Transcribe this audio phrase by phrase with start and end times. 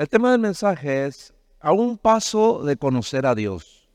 [0.00, 3.86] El tema del mensaje es a un paso de conocer a Dios.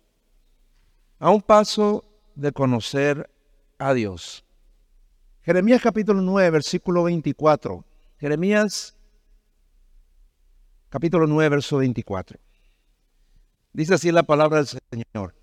[1.18, 3.28] A un paso de conocer
[3.80, 4.46] a Dios.
[5.42, 7.84] Jeremías capítulo 9, versículo 24.
[8.20, 8.96] Jeremías
[10.90, 12.40] capítulo 9, verso 24.
[13.74, 15.34] Dice así la palabra del Señor.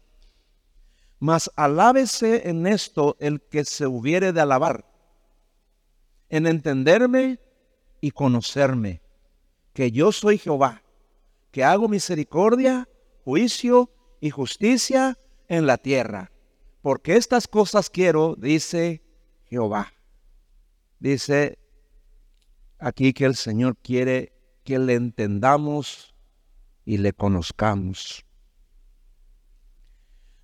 [1.18, 4.84] Mas alábese en esto el que se hubiere de alabar,
[6.28, 7.40] en entenderme
[8.00, 9.01] y conocerme,
[9.72, 10.82] que yo soy Jehová,
[11.50, 12.88] que hago misericordia,
[13.24, 16.30] juicio y justicia en la tierra.
[16.80, 19.02] Porque estas cosas quiero, dice
[19.44, 19.92] Jehová.
[20.98, 21.58] Dice
[22.78, 24.32] aquí que el Señor quiere
[24.64, 26.14] que le entendamos
[26.84, 28.24] y le conozcamos.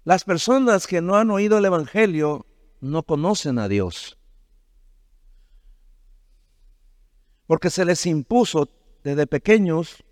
[0.04, 2.46] Las personas que no han oído el Evangelio
[2.80, 4.18] no conocen a Dios.
[7.46, 8.66] Porque se les impuso
[9.04, 10.04] desde pequeños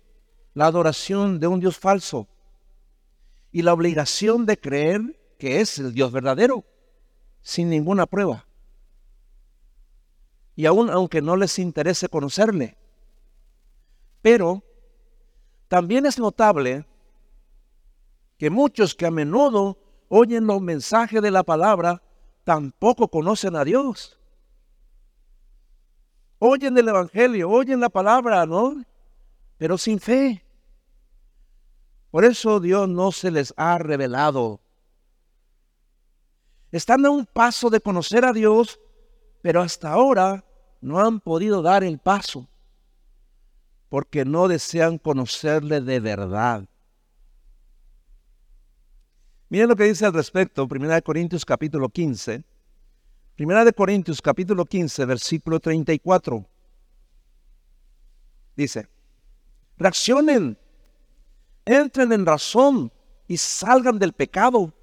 [0.53, 2.27] la adoración de un Dios falso
[3.51, 6.65] y la obligación de creer que es el Dios verdadero,
[7.41, 8.47] sin ninguna prueba.
[10.55, 12.77] Y aun aunque no les interese conocerle.
[14.21, 14.63] Pero
[15.67, 16.85] también es notable
[18.37, 19.77] que muchos que a menudo
[20.09, 22.01] oyen los mensajes de la palabra,
[22.43, 24.17] tampoco conocen a Dios.
[26.39, 28.83] Oyen el Evangelio, oyen la palabra, ¿no?
[29.57, 30.43] Pero sin fe.
[32.11, 34.59] Por eso Dios no se les ha revelado.
[36.71, 38.79] Están a un paso de conocer a Dios,
[39.41, 40.45] pero hasta ahora
[40.81, 42.47] no han podido dar el paso,
[43.89, 46.65] porque no desean conocerle de verdad.
[49.49, 52.43] Miren lo que dice al respecto, 1 Corintios capítulo 15.
[53.39, 56.43] 1 Corintios capítulo 15, versículo 34.
[58.55, 58.89] Dice,
[59.77, 60.57] reaccionen,
[61.63, 62.91] entren en razón
[63.27, 64.73] y salgan del pecado.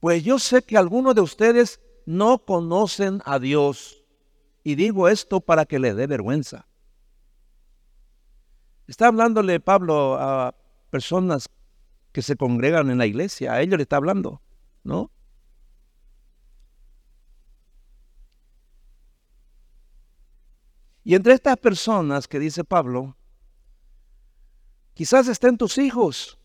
[0.00, 4.04] Pues yo sé que algunos de ustedes no conocen a Dios.
[4.62, 6.66] Y digo esto para que le dé vergüenza.
[8.86, 10.54] Está hablándole Pablo a
[10.90, 11.48] personas
[12.12, 13.54] que se congregan en la iglesia.
[13.54, 14.42] A ellos le está hablando,
[14.82, 15.10] ¿no?
[21.04, 23.16] Y entre estas personas que dice Pablo,
[24.94, 26.38] quizás estén tus hijos,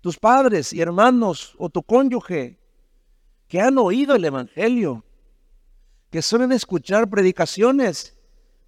[0.00, 2.58] tus padres y hermanos o tu cónyuge
[3.48, 5.04] que han oído el Evangelio,
[6.10, 8.16] que suelen escuchar predicaciones,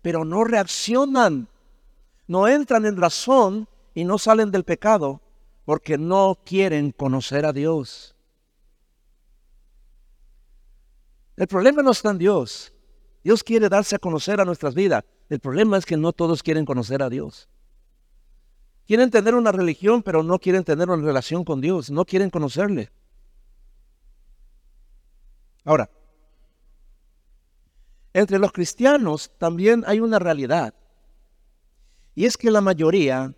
[0.03, 1.49] pero no reaccionan,
[2.27, 5.21] no entran en razón y no salen del pecado
[5.65, 8.15] porque no quieren conocer a Dios.
[11.37, 12.73] El problema no está en Dios.
[13.27, 15.03] Dios quiere darse a conocer a nuestras vidas.
[15.29, 17.49] El problema es que no todos quieren conocer a Dios.
[18.87, 21.91] Quieren tener una religión, pero no quieren tener una relación con Dios.
[21.91, 22.89] No quieren conocerle.
[25.65, 25.91] Ahora,
[28.13, 30.73] entre los cristianos también hay una realidad.
[32.15, 33.35] Y es que la mayoría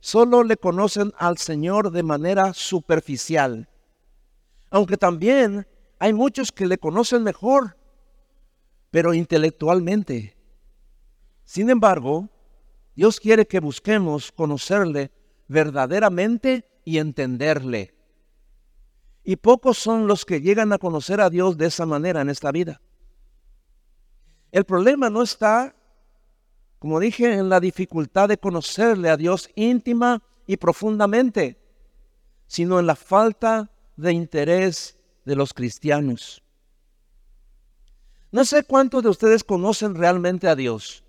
[0.00, 3.68] solo le conocen al Señor de manera superficial.
[4.70, 5.66] Aunque también
[5.98, 7.76] hay muchos que le conocen mejor,
[8.96, 10.34] pero intelectualmente.
[11.44, 12.30] Sin embargo,
[12.94, 15.10] Dios quiere que busquemos conocerle
[15.48, 17.94] verdaderamente y entenderle.
[19.22, 22.50] Y pocos son los que llegan a conocer a Dios de esa manera en esta
[22.50, 22.80] vida.
[24.50, 25.76] El problema no está
[26.78, 31.60] como dije, en la dificultad de conocerle a Dios íntima y profundamente,
[32.46, 34.96] sino en la falta de interés
[35.26, 36.45] de los cristianos.
[38.32, 41.04] No sé cuántos de ustedes conocen realmente a Dios,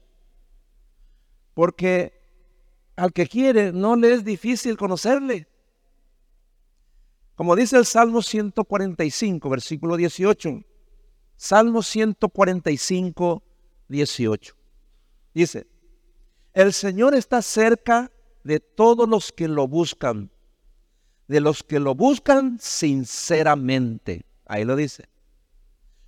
[1.54, 2.14] porque
[2.96, 5.48] al que quiere no le es difícil conocerle.
[7.36, 10.64] Como dice el Salmo 145, versículo 18.
[11.36, 13.44] Salmo 145,
[13.88, 14.56] 18.
[15.36, 15.68] Dice,
[16.54, 18.12] el Señor está cerca
[18.44, 20.32] de todos los que lo buscan,
[21.28, 24.26] de los que lo buscan sinceramente.
[24.48, 25.08] Ahí lo dice.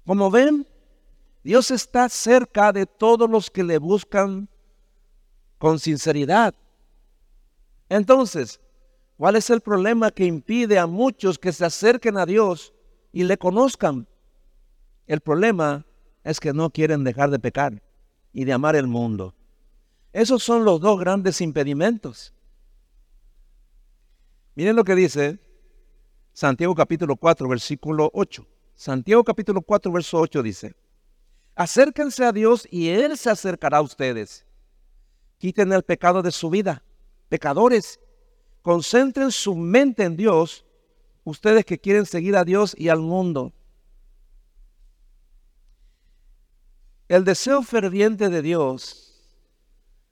[0.05, 0.65] Como ven,
[1.43, 4.49] Dios está cerca de todos los que le buscan
[5.57, 6.53] con sinceridad.
[7.87, 8.59] Entonces,
[9.17, 12.73] ¿cuál es el problema que impide a muchos que se acerquen a Dios
[13.11, 14.07] y le conozcan?
[15.07, 15.85] El problema
[16.23, 17.81] es que no quieren dejar de pecar
[18.31, 19.33] y de amar el mundo.
[20.13, 22.33] Esos son los dos grandes impedimentos.
[24.55, 25.39] Miren lo que dice
[26.33, 28.45] Santiago capítulo 4, versículo 8.
[28.75, 30.75] Santiago capítulo 4, verso 8 dice,
[31.59, 34.45] acérquense a Dios y Él se acercará a ustedes.
[35.39, 36.83] Quiten el pecado de su vida.
[37.27, 37.99] Pecadores,
[38.61, 40.63] concentren su mente en Dios,
[41.25, 43.51] ustedes que quieren seguir a Dios y al mundo.
[47.09, 49.21] El deseo ferviente de Dios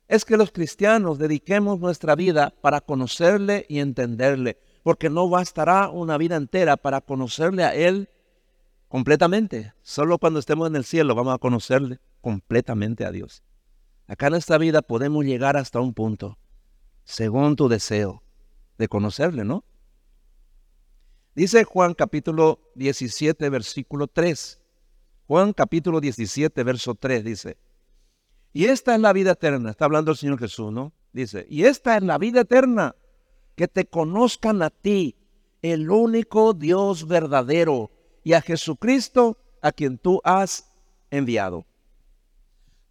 [0.06, 6.18] es que los cristianos dediquemos nuestra vida para conocerle y entenderle, porque no bastará una
[6.18, 8.10] vida entera para conocerle a Él
[8.88, 9.72] completamente.
[9.82, 13.42] Solo cuando estemos en el cielo vamos a conocerle completamente a Dios.
[14.06, 16.38] Acá en esta vida podemos llegar hasta un punto,
[17.04, 18.22] según tu deseo
[18.78, 19.64] de conocerle, ¿no?
[21.34, 24.60] Dice Juan capítulo 17, versículo 3.
[25.26, 27.58] Juan capítulo 17, verso 3 dice,
[28.52, 30.92] y esta es la vida eterna, está hablando el Señor Jesús, ¿no?
[31.12, 32.96] Dice, y esta es la vida eterna,
[33.54, 35.16] que te conozcan a ti,
[35.60, 37.90] el único Dios verdadero,
[38.28, 40.70] y a Jesucristo a quien tú has
[41.10, 41.64] enviado.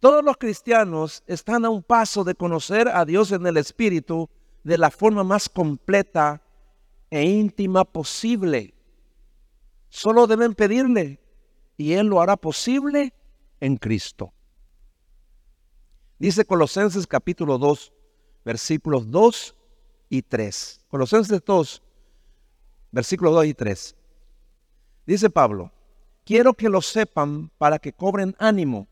[0.00, 4.28] Todos los cristianos están a un paso de conocer a Dios en el Espíritu
[4.64, 6.42] de la forma más completa
[7.08, 8.74] e íntima posible.
[9.88, 11.20] Solo deben pedirle
[11.76, 13.14] y Él lo hará posible
[13.60, 14.32] en Cristo.
[16.18, 17.92] Dice Colosenses capítulo 2,
[18.44, 19.54] versículos 2
[20.08, 20.80] y 3.
[20.88, 21.82] Colosenses 2,
[22.90, 23.94] versículos 2 y 3.
[25.08, 25.72] Dice Pablo,
[26.22, 28.88] quiero que lo sepan para que cobren ánimo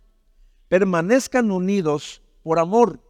[0.68, 3.00] permanezcan unidos por amor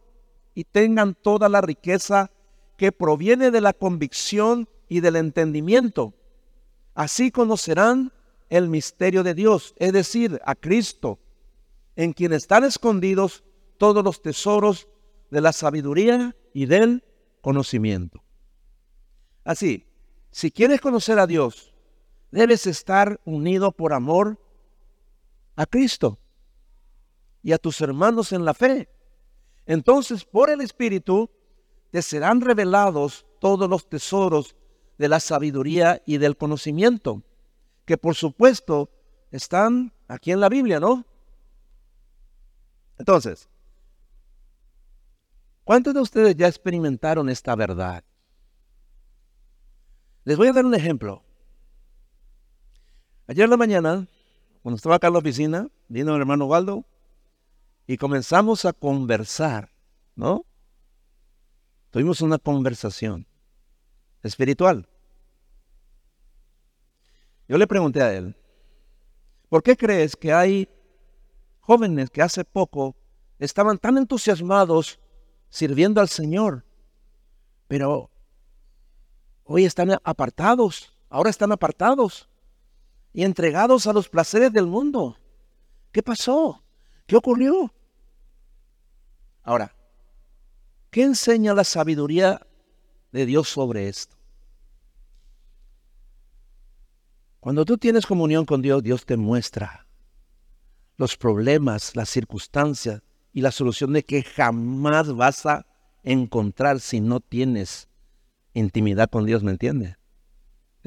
[0.53, 2.31] y tengan toda la riqueza
[2.75, 6.15] que proviene de la convicción y del entendimiento.
[6.95, 8.11] Así conocerán
[8.49, 11.17] el misterio de Dios, es decir, a Cristo,
[11.95, 13.45] en quien están escondidos
[13.77, 14.89] todos los tesoros
[15.31, 17.05] de la sabiduría y del
[17.39, 18.21] conocimiento.
[19.45, 19.85] Así,
[20.29, 21.73] si quieres conocer a Dios,
[22.31, 24.39] debes estar unido por amor
[25.55, 26.19] a Cristo
[27.43, 28.89] y a tus hermanos en la fe.
[29.65, 31.29] Entonces, por el Espíritu,
[31.91, 34.55] te serán revelados todos los tesoros
[34.97, 37.23] de la sabiduría y del conocimiento,
[37.85, 38.89] que por supuesto
[39.31, 41.05] están aquí en la Biblia, ¿no?
[42.97, 43.47] Entonces,
[45.63, 48.03] ¿cuántos de ustedes ya experimentaron esta verdad?
[50.23, 51.23] Les voy a dar un ejemplo.
[53.27, 54.07] Ayer la mañana,
[54.63, 56.85] cuando estaba acá en la oficina, vino el hermano Waldo
[57.85, 59.69] y comenzamos a conversar,
[60.15, 60.45] ¿no?
[61.91, 63.27] Tuvimos una conversación
[64.23, 64.87] espiritual.
[67.49, 68.35] Yo le pregunté a él,
[69.49, 70.69] ¿por qué crees que hay
[71.59, 72.95] jóvenes que hace poco
[73.39, 75.01] estaban tan entusiasmados
[75.49, 76.63] sirviendo al Señor,
[77.67, 78.09] pero
[79.43, 82.29] hoy están apartados, ahora están apartados
[83.17, 85.17] y entregados a los placeres del mundo?
[85.91, 86.63] ¿Qué pasó?
[87.07, 87.73] ¿Qué ocurrió?
[89.41, 89.75] Ahora,
[90.91, 92.45] ¿qué enseña la sabiduría
[93.11, 94.15] de Dios sobre esto?
[97.39, 99.87] Cuando tú tienes comunión con Dios, Dios te muestra
[100.95, 103.01] los problemas, las circunstancias
[103.33, 105.65] y la solución de que jamás vas a
[106.03, 107.89] encontrar si no tienes
[108.53, 109.96] intimidad con Dios, ¿me entiendes?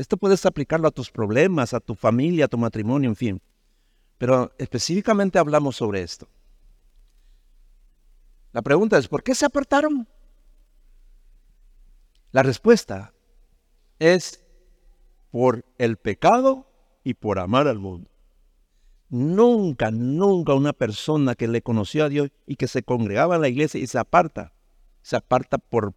[0.00, 3.43] Esto puedes aplicarlo a tus problemas, a tu familia, a tu matrimonio, en fin.
[4.17, 6.26] Pero específicamente hablamos sobre esto.
[8.52, 10.08] La pregunta es, ¿por qué se apartaron?
[12.32, 13.12] La respuesta
[13.99, 14.42] es
[15.30, 16.66] por el pecado
[17.04, 18.09] y por amar al mundo.
[19.11, 23.49] Nunca, nunca una persona que le conoció a Dios y que se congregaba en la
[23.50, 24.54] iglesia y se aparta,
[25.02, 25.92] se aparta por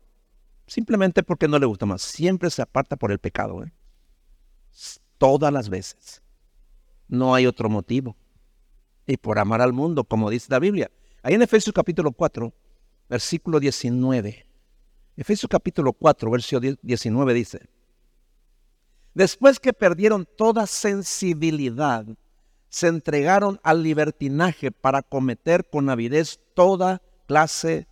[0.67, 2.01] simplemente porque no le gusta más.
[2.01, 3.63] Siempre se aparta por el pecado.
[3.63, 3.71] ¿eh?
[5.17, 6.21] Todas las veces.
[7.07, 8.15] No hay otro motivo.
[9.05, 10.91] Y por amar al mundo, como dice la Biblia.
[11.21, 12.53] Ahí en Efesios capítulo 4,
[13.09, 14.45] versículo 19.
[15.15, 17.69] Efesios capítulo 4, versículo 19 dice,
[19.13, 22.05] después que perdieron toda sensibilidad,
[22.69, 27.87] se entregaron al libertinaje para cometer con avidez toda clase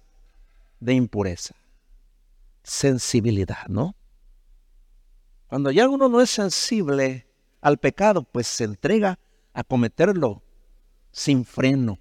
[0.79, 1.53] de impureza.
[2.63, 3.95] Sensibilidad, ¿no?
[5.51, 7.27] Cuando ya uno no es sensible
[7.59, 9.19] al pecado, pues se entrega
[9.51, 10.41] a cometerlo
[11.11, 11.99] sin freno.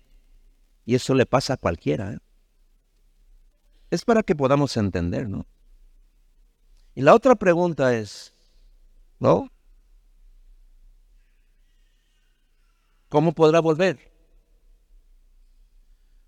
[0.84, 2.12] Y eso le pasa a cualquiera.
[2.12, 2.18] ¿eh?
[3.90, 5.48] Es para que podamos entender, ¿no?
[6.94, 8.32] Y la otra pregunta es,
[9.18, 9.50] ¿no?
[13.08, 14.12] ¿Cómo podrá volver?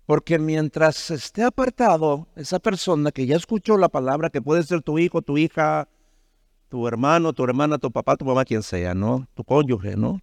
[0.05, 4.99] Porque mientras esté apartado esa persona que ya escuchó la palabra, que puede ser tu
[4.99, 5.87] hijo, tu hija,
[6.73, 9.27] tu hermano, tu hermana, tu papá, tu mamá, quien sea, ¿no?
[9.35, 10.19] Tu cónyuge, ¿no?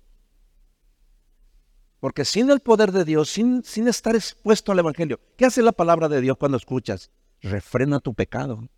[2.00, 5.70] Porque sin el poder de Dios, sin, sin estar expuesto al Evangelio, ¿qué hace la
[5.70, 7.12] palabra de Dios cuando escuchas?
[7.40, 8.68] Refrena tu pecado,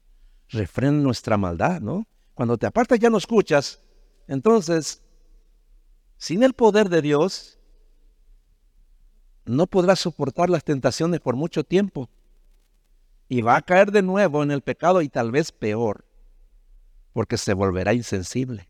[0.50, 2.06] refrena nuestra maldad, ¿no?
[2.34, 3.82] Cuando te apartas ya no escuchas,
[4.28, 5.02] entonces,
[6.18, 7.58] sin el poder de Dios,
[9.46, 12.10] no podrás soportar las tentaciones por mucho tiempo.
[13.30, 16.04] Y va a caer de nuevo en el pecado y tal vez peor,
[17.12, 18.68] porque se volverá insensible.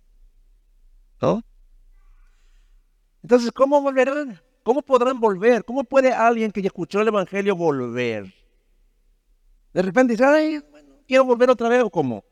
[1.20, 1.42] ¿No?
[3.22, 4.40] Entonces, ¿cómo volverán?
[4.62, 5.64] ¿Cómo podrán volver?
[5.64, 8.32] ¿Cómo puede alguien que ya escuchó el Evangelio volver?
[9.72, 12.24] De repente dice, ay, bueno, quiero volver otra vez o cómo.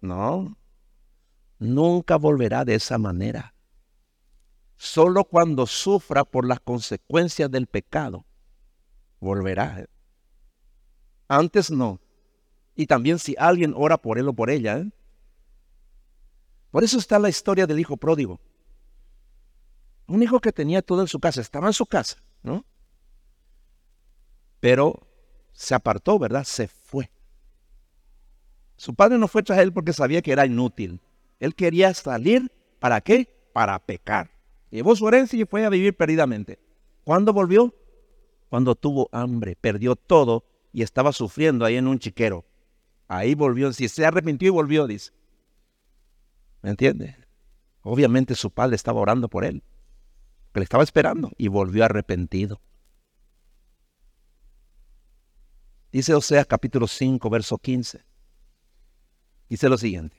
[0.00, 0.56] No,
[1.58, 3.54] nunca volverá de esa manera.
[4.76, 8.24] Solo cuando sufra por las consecuencias del pecado,
[9.20, 9.86] volverá.
[11.26, 12.00] Antes no.
[12.74, 14.78] Y también si alguien ora por él o por ella.
[14.78, 14.90] ¿eh?
[16.78, 18.38] Por eso está la historia del hijo pródigo.
[20.06, 22.64] Un hijo que tenía todo en su casa, estaba en su casa, ¿no?
[24.60, 25.04] Pero
[25.50, 26.44] se apartó, ¿verdad?
[26.44, 27.10] Se fue.
[28.76, 31.00] Su padre no fue tras él porque sabía que era inútil.
[31.40, 33.28] Él quería salir, ¿para qué?
[33.52, 34.30] Para pecar.
[34.70, 36.60] Llevó su herencia y fue a vivir perdidamente.
[37.02, 37.74] ¿Cuándo volvió?
[38.50, 42.44] Cuando tuvo hambre, perdió todo y estaba sufriendo ahí en un chiquero.
[43.08, 45.17] Ahí volvió, si se arrepintió y volvió, dice.
[46.62, 47.16] ¿Me entiende?
[47.82, 49.62] Obviamente su padre estaba orando por él
[50.52, 52.60] que le estaba esperando y volvió arrepentido.
[55.92, 58.04] Dice Oseas capítulo 5, verso 15.
[59.48, 60.16] Dice lo siguiente.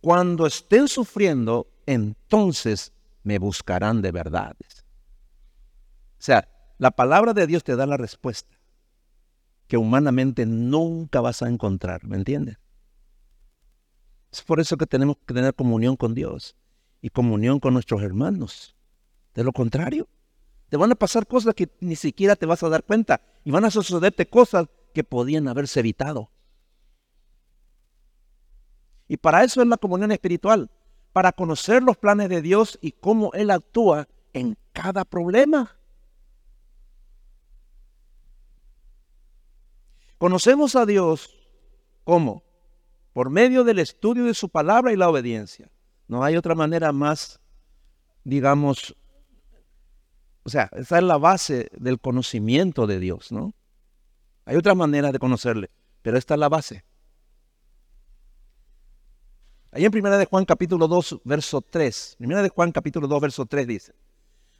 [0.00, 2.92] Cuando estén sufriendo, entonces
[3.22, 4.84] me buscarán de verdades.
[6.18, 8.56] O sea, la palabra de Dios te da la respuesta
[9.68, 12.58] que humanamente nunca vas a encontrar, ¿me entiendes?
[14.36, 16.56] Es por eso que tenemos que tener comunión con Dios
[17.00, 18.76] y comunión con nuestros hermanos.
[19.34, 20.06] De lo contrario,
[20.68, 23.64] te van a pasar cosas que ni siquiera te vas a dar cuenta y van
[23.64, 26.30] a sucederte cosas que podían haberse evitado.
[29.08, 30.70] Y para eso es la comunión espiritual,
[31.14, 35.78] para conocer los planes de Dios y cómo Él actúa en cada problema.
[40.18, 41.34] Conocemos a Dios
[42.06, 42.45] ¿cómo?
[43.16, 45.70] Por medio del estudio de su palabra y la obediencia.
[46.06, 47.40] No hay otra manera más,
[48.24, 48.94] digamos,
[50.42, 53.54] o sea, esa es la base del conocimiento de Dios, ¿no?
[54.44, 55.70] Hay otras maneras de conocerle,
[56.02, 56.84] pero esta es la base.
[59.70, 62.16] Ahí en Primera de Juan capítulo 2, verso 3.
[62.18, 63.94] Primera de Juan capítulo 2, verso 3 dice,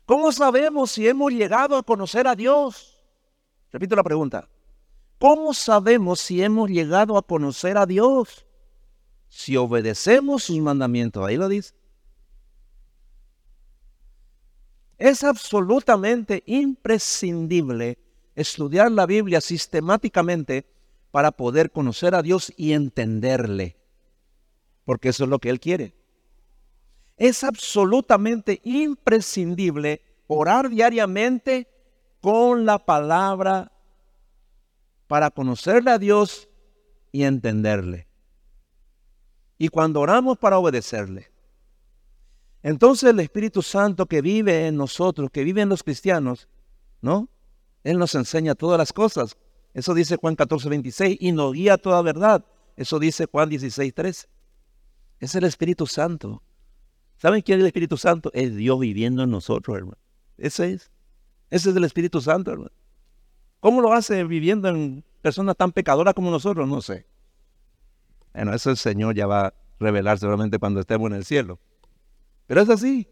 [0.06, 3.04] ¿cómo sabemos si hemos llegado a conocer a Dios?
[3.70, 4.48] Repito la pregunta.
[5.18, 8.45] ¿Cómo sabemos si hemos llegado a conocer a Dios?
[9.28, 11.26] Si obedecemos sus mandamientos.
[11.26, 11.74] Ahí lo dice.
[14.98, 17.98] Es absolutamente imprescindible
[18.34, 20.66] estudiar la Biblia sistemáticamente
[21.10, 23.76] para poder conocer a Dios y entenderle,
[24.84, 25.94] porque eso es lo que Él quiere.
[27.16, 31.68] Es absolutamente imprescindible orar diariamente
[32.20, 33.72] con la palabra
[35.06, 36.48] para conocerle a Dios
[37.12, 38.08] y entenderle.
[39.58, 41.30] Y cuando oramos para obedecerle,
[42.62, 46.48] entonces el Espíritu Santo que vive en nosotros, que vive en los cristianos,
[47.00, 47.28] ¿no?
[47.84, 49.36] Él nos enseña todas las cosas.
[49.72, 52.44] Eso dice Juan 14, 26 y nos guía a toda verdad.
[52.76, 54.28] Eso dice Juan 16, 13.
[55.20, 56.42] Es el Espíritu Santo.
[57.18, 58.30] ¿Saben quién es el Espíritu Santo?
[58.34, 59.98] Es Dios viviendo en nosotros, hermano.
[60.36, 60.90] Ese es.
[61.48, 62.72] Ese es el Espíritu Santo, hermano.
[63.60, 66.68] ¿Cómo lo hace viviendo en personas tan pecadoras como nosotros?
[66.68, 67.06] No sé.
[68.36, 71.58] Bueno, eso el Señor ya va a revelar seguramente cuando estemos en el cielo.
[72.46, 73.08] Pero es así.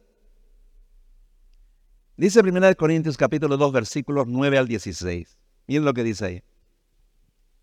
[2.18, 5.38] Dice 1 Corintios capítulo 2 versículos 9 al 16.
[5.66, 6.42] Miren lo que dice ahí.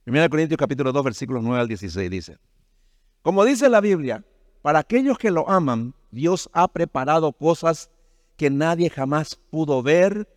[0.07, 2.37] 1 Corintios capítulo 2 versículos 9 al 16 dice.
[3.21, 4.25] Como dice la Biblia,
[4.63, 7.91] para aquellos que lo aman, Dios ha preparado cosas
[8.37, 10.27] que nadie jamás pudo ver,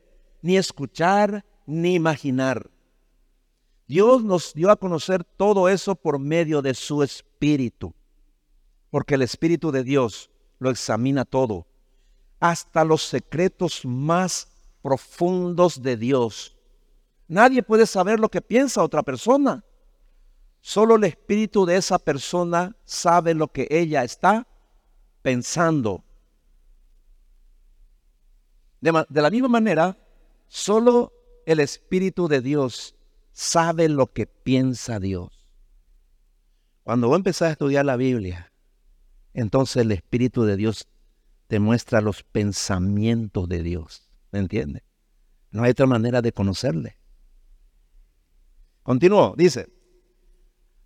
[0.42, 2.70] ni escuchar, ni imaginar.
[3.86, 7.94] Dios nos dio a conocer todo eso por medio de su Espíritu,
[8.90, 11.66] porque el Espíritu de Dios lo examina todo,
[12.40, 14.48] hasta los secretos más
[14.82, 16.56] profundos de Dios.
[17.26, 19.64] Nadie puede saber lo que piensa otra persona.
[20.60, 24.46] Solo el espíritu de esa persona sabe lo que ella está
[25.22, 26.04] pensando.
[28.80, 29.96] De, la misma manera,
[30.46, 31.12] solo
[31.46, 32.93] el Espíritu de Dios
[33.34, 35.44] sabe lo que piensa Dios.
[36.84, 38.52] Cuando vos empezás a estudiar la Biblia,
[39.34, 40.86] entonces el Espíritu de Dios
[41.48, 44.08] te muestra los pensamientos de Dios.
[44.30, 44.82] ¿Me entiendes?
[45.50, 46.96] No hay otra manera de conocerle.
[48.82, 49.68] Continuó, dice,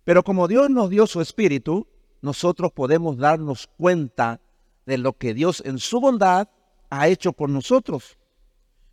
[0.03, 1.87] pero como Dios nos dio su espíritu,
[2.21, 4.41] nosotros podemos darnos cuenta
[4.85, 6.49] de lo que Dios en su bondad
[6.89, 8.17] ha hecho por nosotros.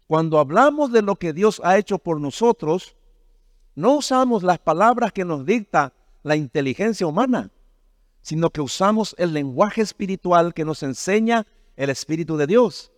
[0.07, 2.96] Cuando hablamos de lo que Dios ha hecho por nosotros,
[3.76, 5.92] no usamos las palabras que nos dicta
[6.23, 7.50] la inteligencia humana,
[8.23, 12.90] sino que usamos el lenguaje espiritual que nos enseña el Espíritu de Dios.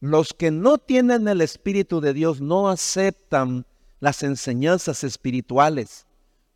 [0.00, 3.66] Los que no tienen el Espíritu de Dios no aceptan
[3.98, 6.06] las enseñanzas espirituales,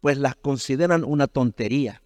[0.03, 2.03] pues las consideran una tontería.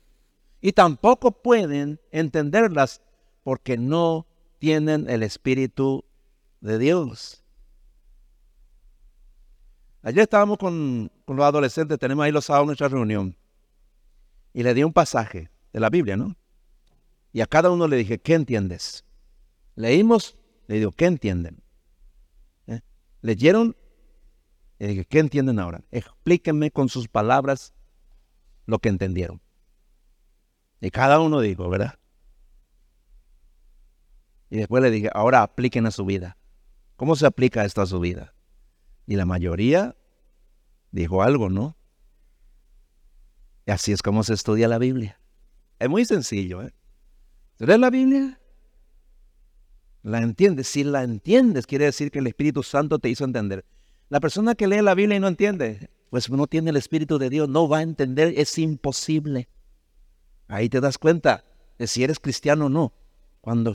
[0.60, 3.02] Y tampoco pueden entenderlas
[3.42, 4.24] porque no
[4.60, 6.04] tienen el Espíritu
[6.60, 7.42] de Dios.
[10.02, 13.37] Ayer estábamos con, los adolescentes, tenemos ahí los sábados nuestra reunión,
[14.52, 16.37] y le di un pasaje de la Biblia, ¿no?
[17.33, 19.04] Y a cada uno le dije, ¿qué entiendes?
[19.75, 20.37] Leímos,
[20.69, 21.62] le digo, ¿qué entienden?
[22.69, 22.81] ¿Eh?
[23.23, 23.76] Leyeron,
[24.78, 25.83] le dije, ¿qué entienden ahora?
[25.90, 27.75] Explíquenme con sus palabras
[28.66, 29.40] lo que entendieron.
[30.81, 31.99] Y cada uno dijo, ¿verdad?
[34.50, 36.37] Y después le dije, ahora apliquen a su vida.
[36.97, 38.35] ¿Cómo se aplica esto a su vida?
[39.07, 39.97] Y la mayoría
[40.94, 41.76] dijo algo, ¿no?
[43.66, 45.18] Y así es como se estudia la Biblia.
[45.78, 46.72] Es muy sencillo, ¿eh?
[47.58, 48.40] lees la Biblia?
[50.02, 50.68] La entiendes.
[50.68, 53.64] Si la entiendes, quiere decir que el Espíritu Santo te hizo entender.
[54.08, 57.30] La persona que lee la Biblia y no entiende, pues no tiene el Espíritu de
[57.30, 59.48] Dios, no va a entender, es imposible.
[60.46, 61.44] Ahí te das cuenta
[61.78, 62.92] de si eres cristiano o no.
[63.40, 63.74] Cuando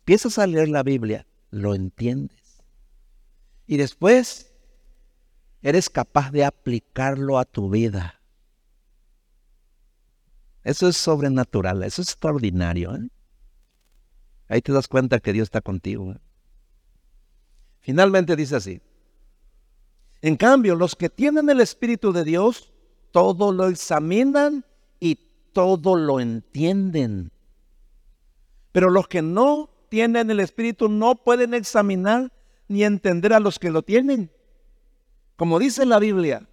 [0.00, 2.62] empiezas a leer la Biblia, lo entiendes.
[3.66, 4.49] Y después
[5.62, 8.20] eres capaz de aplicarlo a tu vida.
[10.62, 12.94] Eso es sobrenatural, eso es extraordinario.
[12.94, 13.08] ¿eh?
[14.48, 16.12] Ahí te das cuenta que Dios está contigo.
[16.12, 16.18] ¿eh?
[17.80, 18.80] Finalmente dice así.
[20.22, 22.72] En cambio, los que tienen el Espíritu de Dios,
[23.10, 24.66] todo lo examinan
[24.98, 25.16] y
[25.52, 27.32] todo lo entienden.
[28.72, 32.32] Pero los que no tienen el Espíritu no pueden examinar
[32.68, 34.30] ni entender a los que lo tienen.
[35.40, 36.46] Como dice la Biblia,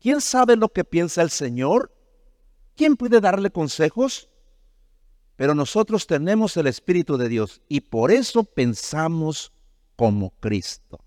[0.00, 1.94] ¿quién sabe lo que piensa el Señor?
[2.74, 4.28] ¿Quién puede darle consejos?
[5.36, 9.52] Pero nosotros tenemos el Espíritu de Dios y por eso pensamos
[9.94, 10.98] como Cristo.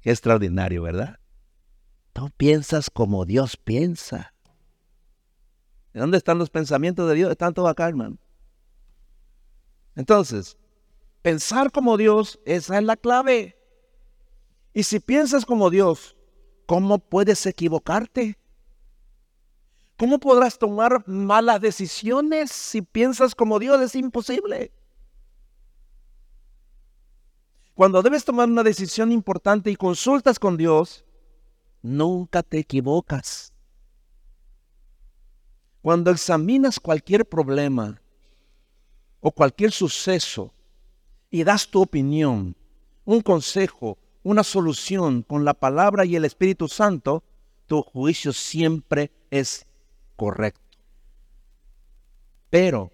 [0.00, 1.20] Qué extraordinario, ¿verdad?
[2.14, 4.34] Tú piensas como Dios piensa.
[5.92, 7.30] ¿De dónde están los pensamientos de Dios?
[7.30, 8.18] Están todos acá, hermano.
[9.94, 10.58] Entonces,
[11.22, 13.57] pensar como Dios, esa es la clave.
[14.78, 16.14] Y si piensas como Dios,
[16.64, 18.38] ¿cómo puedes equivocarte?
[19.96, 23.80] ¿Cómo podrás tomar malas decisiones si piensas como Dios?
[23.80, 24.70] Es imposible.
[27.74, 31.04] Cuando debes tomar una decisión importante y consultas con Dios,
[31.82, 33.52] nunca te equivocas.
[35.82, 38.00] Cuando examinas cualquier problema
[39.18, 40.54] o cualquier suceso
[41.30, 42.54] y das tu opinión,
[43.04, 47.24] un consejo, una solución con la palabra y el Espíritu Santo,
[47.64, 49.66] tu juicio siempre es
[50.16, 50.76] correcto.
[52.50, 52.92] Pero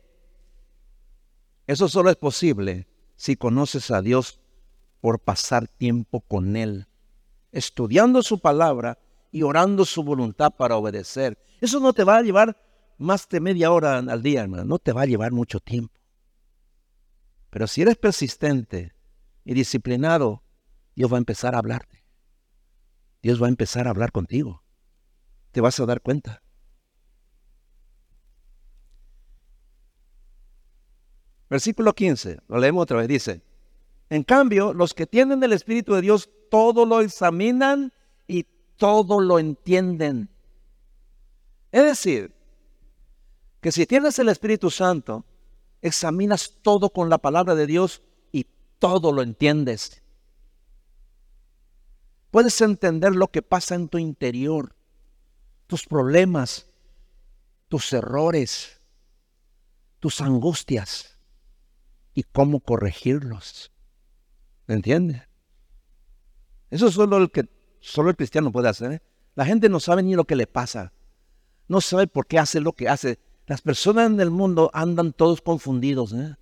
[1.67, 4.39] eso solo es posible si conoces a Dios
[5.01, 6.87] por pasar tiempo con Él,
[7.51, 9.01] estudiando su palabra
[9.33, 11.37] y orando su voluntad para obedecer.
[11.61, 12.57] Eso no te va a llevar
[12.97, 14.65] más de media hora al día, hermano.
[14.65, 15.99] No te va a llevar mucho tiempo.
[17.51, 18.95] Pero si eres persistente
[19.45, 20.44] y disciplinado,
[20.95, 22.05] Dios va a empezar a hablarte.
[23.23, 24.63] Dios va a empezar a hablar contigo.
[25.51, 26.43] Te vas a dar cuenta.
[31.49, 33.43] Versículo 15, lo leemos otra vez, dice,
[34.11, 37.93] en cambio, los que tienen el Espíritu de Dios todo lo examinan
[38.27, 40.29] y todo lo entienden.
[41.73, 42.35] Es decir,
[43.61, 45.25] que si tienes el Espíritu Santo,
[45.81, 48.47] examinas todo con la palabra de Dios y
[48.79, 50.04] todo lo entiendes.
[52.35, 54.75] Puedes entender lo que pasa en tu interior,
[55.69, 56.67] tus problemas,
[57.69, 58.81] tus errores,
[60.01, 61.21] tus angustias
[62.13, 63.71] y cómo corregirlos.
[64.67, 65.23] ¿Me entiendes?
[66.71, 68.91] Eso es solo el que solo el cristiano puede hacer.
[68.91, 69.03] ¿eh?
[69.37, 70.93] La gente no sabe ni lo que le pasa.
[71.69, 73.21] No sabe por qué hace lo que hace.
[73.47, 76.13] Las personas en el mundo andan todos confundidos.
[76.13, 76.35] ¿eh?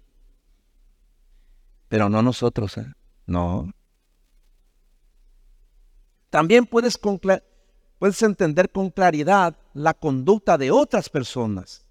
[1.89, 2.79] Pero no nosotros.
[2.79, 2.87] ¿eh?
[3.27, 3.71] No.
[6.33, 6.99] También puedes,
[7.99, 11.85] puedes entender con claridad la conducta de otras personas.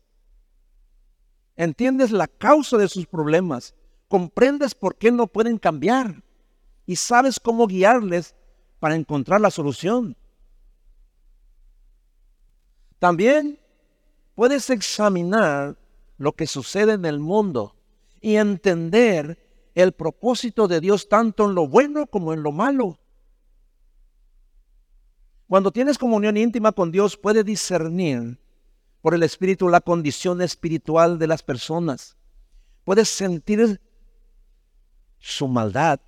[1.56, 3.76] Entiendes la causa de sus problemas.
[4.08, 6.24] Comprendes por qué no pueden cambiar.
[6.88, 8.34] y sabes cómo guiarles
[8.80, 10.18] para encontrar la solución.
[12.98, 13.60] También
[14.34, 15.78] puedes examinar
[16.18, 17.76] lo que sucede en el mundo
[18.20, 19.38] y entender
[19.76, 22.98] el propósito de Dios tanto en lo bueno como en lo malo.
[25.52, 28.40] Cuando tienes comunión íntima con Dios, puedes discernir
[29.02, 32.16] por el Espíritu la condición espiritual de las personas.
[32.86, 33.82] Puedes sentir
[35.20, 36.00] su maldad,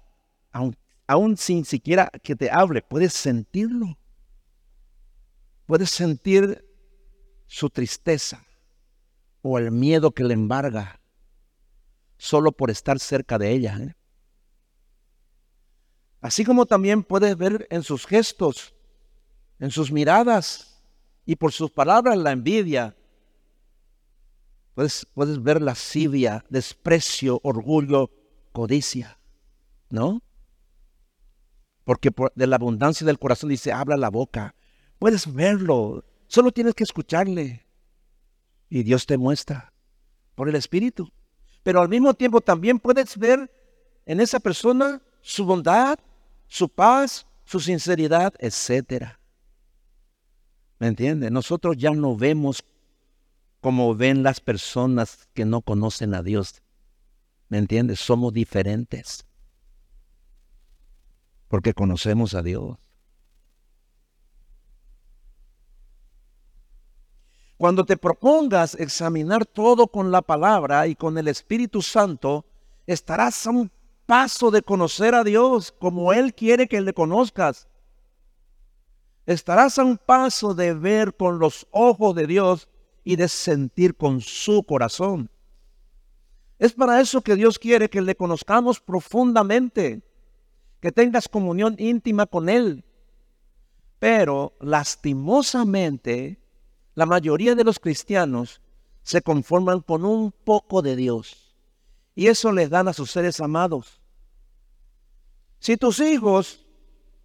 [1.07, 3.97] aun, sin siquiera que te hable, puedes sentirlo.
[5.65, 6.65] Puedes sentir
[7.45, 8.45] su tristeza
[9.41, 11.01] o el miedo que le embarga
[12.15, 13.77] solo por estar cerca de ella.
[13.77, 13.93] ¿eh?
[16.21, 18.73] Así como también puedes ver en sus gestos,
[19.63, 20.83] en sus miradas
[21.25, 22.97] y por sus palabras la envidia.
[24.75, 28.11] Puedes, puedes ver lascivia, desprecio, orgullo,
[28.51, 29.17] codicia,
[29.89, 30.21] ¿no?
[31.85, 34.53] Porque de la abundancia del corazón dice, habla la boca.
[34.99, 37.65] Puedes verlo, solo tienes que escucharle.
[38.67, 39.71] Y Dios te muestra
[40.35, 41.09] por el Espíritu.
[41.63, 43.49] Pero al mismo tiempo también puedes ver
[44.05, 45.99] en esa persona su bondad,
[46.47, 49.21] su paz, su sinceridad, etcétera.
[50.83, 51.31] ¿Me entiende?
[51.31, 52.61] Nosotros ya no vemos
[53.61, 56.61] como ven las personas que no conocen a Dios.
[57.47, 58.01] ¿Me entiendes?
[58.01, 59.25] Somos diferentes.
[61.47, 62.77] Porque conocemos a Dios.
[67.55, 72.45] Cuando te propongas examinar todo con la palabra y con el Espíritu Santo,
[72.87, 73.71] estarás a un
[74.05, 77.69] paso de conocer a Dios como Él quiere que le conozcas.
[79.25, 82.67] Estarás a un paso de ver con los ojos de Dios
[83.03, 85.29] y de sentir con su corazón.
[86.59, 90.01] Es para eso que Dios quiere que le conozcamos profundamente,
[90.79, 92.83] que tengas comunión íntima con Él.
[93.99, 96.39] Pero lastimosamente,
[96.95, 98.61] la mayoría de los cristianos
[99.03, 101.55] se conforman con un poco de Dios.
[102.15, 104.01] Y eso les dan a sus seres amados.
[105.59, 106.65] Si tus hijos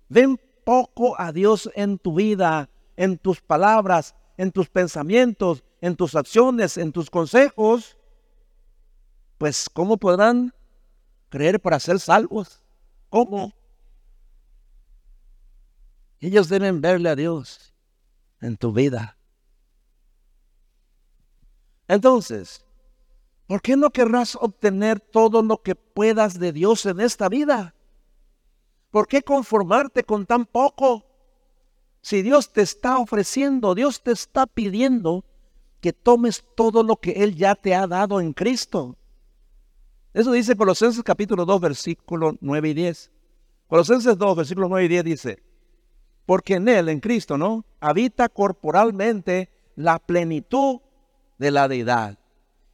[0.08, 6.14] ven poco a Dios en tu vida, en tus palabras, en tus pensamientos, en tus
[6.14, 7.96] acciones, en tus consejos,
[9.38, 10.52] pues ¿cómo podrán
[11.31, 12.62] creer para ser salvos?
[13.09, 13.54] ¿Cómo?
[16.20, 17.72] Ellos deben verle a Dios
[18.42, 19.16] en tu vida.
[21.87, 22.62] Entonces,
[23.46, 27.74] ¿por qué no querrás obtener todo lo que puedas de Dios en esta vida?
[28.90, 31.05] ¿Por qué conformarte con tan poco?
[32.01, 35.24] Si Dios te está ofreciendo, Dios te está pidiendo
[35.81, 38.96] que tomes todo lo que Él ya te ha dado en Cristo.
[40.14, 43.12] Eso dice Colosenses capítulo 2, versículos 9 y 10.
[43.68, 45.42] Colosenses 2, versículos 9 y 10 dice,
[46.24, 47.64] porque en Él, en Cristo, ¿no?
[47.81, 50.81] Habita corporalmente la plenitud
[51.37, 52.18] de la deidad.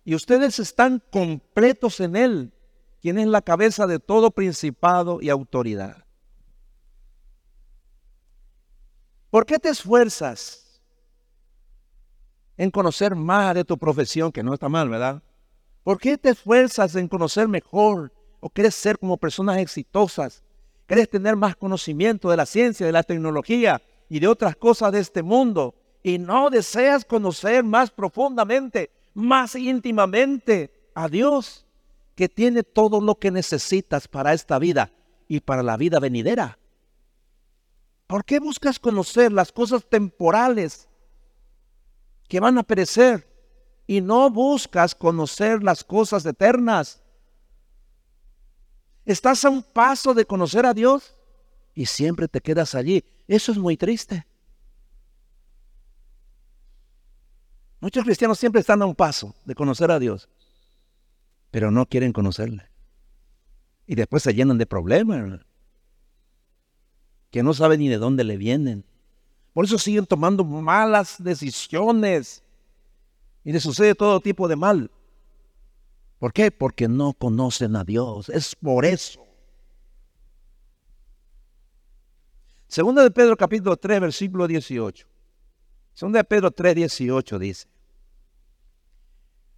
[0.05, 2.53] Y ustedes están completos en Él,
[3.03, 6.04] quien es la cabeza de todo principado y autoridad.
[9.35, 10.81] ¿Por qué te esfuerzas
[12.57, 15.25] en conocer más de tu profesión, que no está mal, ¿verdad?
[15.83, 20.45] ¿Por qué te esfuerzas en conocer mejor o quieres ser como personas exitosas?
[20.87, 25.01] ¿Quieres tener más conocimiento de la ciencia, de la tecnología y de otras cosas de
[25.01, 25.75] este mundo?
[26.05, 31.67] Y no deseas conocer más profundamente, más íntimamente a Dios,
[32.15, 34.93] que tiene todo lo que necesitas para esta vida
[35.27, 36.57] y para la vida venidera.
[38.07, 40.89] ¿Por qué buscas conocer las cosas temporales
[42.29, 43.35] que van a perecer?
[43.87, 47.03] y no buscas conocer las cosas eternas.
[49.05, 51.15] Estás a un paso de conocer a Dios
[51.75, 53.05] y siempre te quedas allí.
[53.29, 54.27] Eso es muy triste.
[57.81, 60.31] Muchos cristianos siempre están a un paso de conocer a Dios,
[61.51, 62.71] pero no quieren conocerle.
[63.87, 65.41] Y después se llenan de problemas
[67.35, 68.85] que no saben ni de dónde le vienen.
[69.55, 72.45] Por eso siguen tomando malas decisiones
[73.43, 74.89] y le sucede todo tipo de mal.
[76.21, 76.53] ¿Por qué?
[76.53, 78.29] Porque no conocen a Dios.
[78.29, 79.27] Es por eso.
[82.69, 85.05] Segunda de Pedro capítulo 3, versículo 18.
[85.93, 87.67] Segunda de Pedro 3, 18 dice.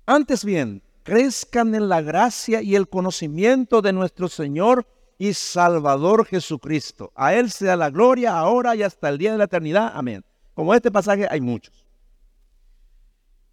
[0.06, 4.86] Antes bien, crezcan en la gracia y el conocimiento de nuestro Señor
[5.18, 7.12] y Salvador Jesucristo.
[7.14, 9.92] A Él sea la gloria ahora y hasta el día de la eternidad.
[9.94, 10.24] Amén.
[10.54, 11.84] Como este pasaje hay muchos.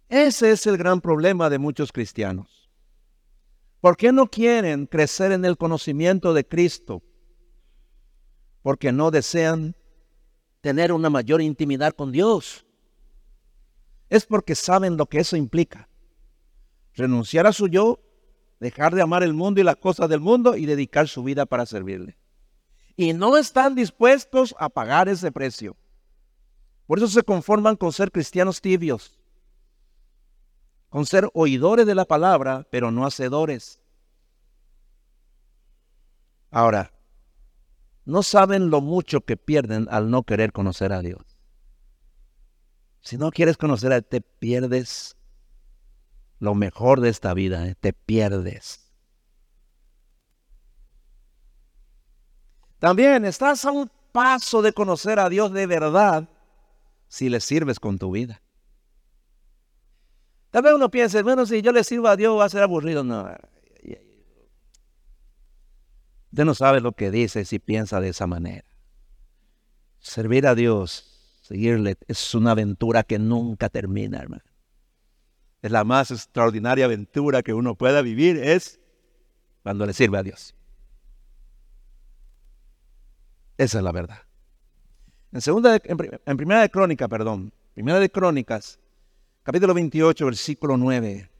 [0.08, 2.70] Ese es el gran problema de muchos cristianos.
[3.80, 7.02] ¿Por qué no quieren crecer en el conocimiento de Cristo?
[8.64, 9.76] porque no desean
[10.62, 12.64] tener una mayor intimidad con Dios.
[14.08, 15.86] Es porque saben lo que eso implica.
[16.94, 18.00] Renunciar a su yo,
[18.60, 21.66] dejar de amar el mundo y las cosas del mundo y dedicar su vida para
[21.66, 22.16] servirle.
[22.96, 25.76] Y no están dispuestos a pagar ese precio.
[26.86, 29.18] Por eso se conforman con ser cristianos tibios,
[30.88, 33.80] con ser oidores de la palabra, pero no hacedores.
[36.50, 36.92] Ahora,
[38.04, 41.22] no saben lo mucho que pierden al no querer conocer a Dios.
[43.00, 45.16] Si no quieres conocer a Él, te pierdes
[46.44, 47.74] lo mejor de esta vida, ¿eh?
[47.80, 48.92] te pierdes.
[52.78, 56.28] También estás a un paso de conocer a Dios de verdad
[57.08, 58.42] si le sirves con tu vida.
[60.50, 63.02] Tal vez uno piense, bueno, si yo le sirvo a Dios va a ser aburrido.
[63.02, 63.28] No,
[66.30, 68.66] Usted no sabe lo que dice si piensa de esa manera.
[70.00, 74.42] Servir a Dios, seguirle, es una aventura que nunca termina, hermano.
[75.64, 78.78] Es la más extraordinaria aventura que uno pueda vivir, es
[79.62, 80.54] cuando le sirve a Dios.
[83.56, 84.18] Esa es la verdad.
[85.32, 88.78] En segunda, en, primera de Crónica, perdón, primera de Crónicas,
[89.42, 91.30] capítulo 28, versículo 9.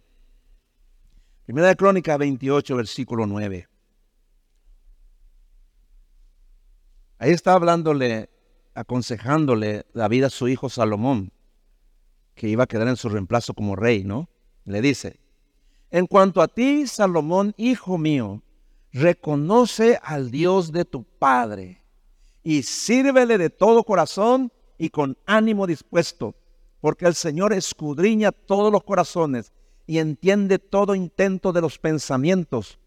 [1.44, 3.68] Primera de Crónica 28, versículo 9.
[7.18, 8.30] Ahí está hablándole,
[8.72, 11.30] aconsejándole David a su hijo Salomón,
[12.34, 14.28] que iba a quedar en su reemplazo como rey, ¿no?
[14.64, 15.20] Le dice,
[15.90, 18.42] en cuanto a ti, Salomón, hijo mío,
[18.92, 21.82] reconoce al Dios de tu Padre
[22.42, 26.34] y sírvele de todo corazón y con ánimo dispuesto,
[26.80, 29.52] porque el Señor escudriña todos los corazones
[29.86, 32.78] y entiende todo intento de los pensamientos.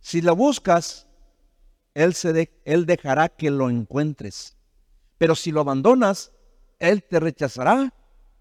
[0.00, 1.06] Si lo buscas,
[1.94, 4.56] él, se él dejará que lo encuentres.
[5.18, 6.32] Pero si lo abandonas,
[6.78, 7.92] Él te rechazará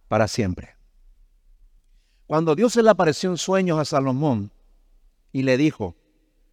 [0.08, 0.76] para siempre.
[2.26, 4.52] Cuando Dios se le apareció en sueños a Salomón
[5.32, 5.96] y le dijo,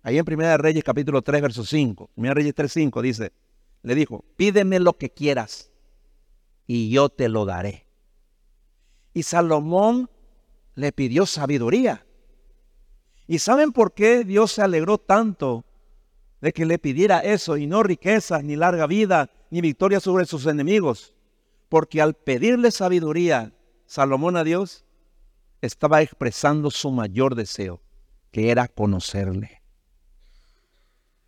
[0.02, 3.32] ahí en Primera de Reyes capítulo 3, verso 5, Primera Reyes 3, 5 dice,
[3.82, 5.70] le dijo, pídeme lo que quieras
[6.66, 7.86] y yo te lo daré.
[9.12, 10.10] Y Salomón
[10.74, 12.04] le pidió sabiduría.
[13.26, 15.64] ¿Y saben por qué Dios se alegró tanto
[16.44, 20.44] de que le pidiera eso y no riquezas, ni larga vida, ni victoria sobre sus
[20.44, 21.13] enemigos.
[21.74, 23.52] Porque al pedirle sabiduría,
[23.84, 24.84] Salomón a Dios,
[25.60, 27.82] estaba expresando su mayor deseo,
[28.30, 29.60] que era conocerle.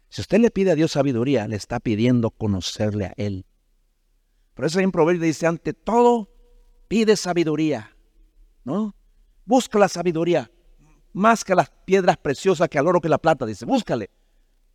[0.08, 3.44] Si usted le pide a Dios sabiduría, le está pidiendo conocerle a Él.
[4.54, 6.30] Por eso en Proverbio dice, ante todo,
[6.86, 7.96] pide sabiduría,
[8.62, 8.94] ¿no?
[9.46, 10.48] Busca la sabiduría,
[11.12, 14.10] más que las piedras preciosas, que al oro, que la plata, dice, búscale.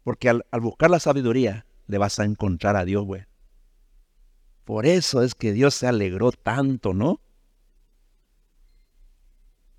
[0.03, 3.23] Porque al, buscar la sabiduría, le vas a encontrar a Dios, güey.
[4.71, 7.19] Por eso es que Dios se alegró tanto, ¿no?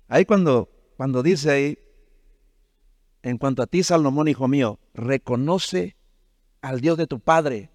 [0.07, 1.79] Ahí cuando, cuando dice ahí,
[3.23, 5.97] en cuanto a ti, Salomón, hijo mío, reconoce
[6.61, 7.71] al Dios de tu Padre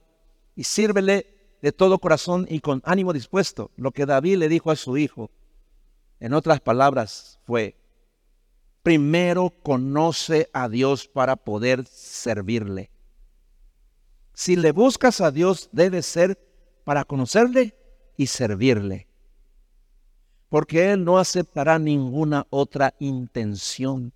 [0.54, 3.72] y sírvele de todo corazón y con ánimo dispuesto.
[3.74, 5.32] Lo que David le dijo a su hijo,
[6.20, 7.74] en otras palabras, fue,
[8.84, 12.92] primero conoce a Dios para poder servirle.
[14.34, 16.47] Si le buscas a Dios, debe ser
[16.88, 17.76] para conocerle
[18.16, 19.08] y servirle.
[20.48, 24.14] Porque Él no aceptará ninguna otra intención.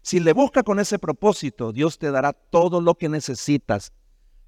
[0.00, 3.92] Si le busca con ese propósito, Dios te dará todo lo que necesitas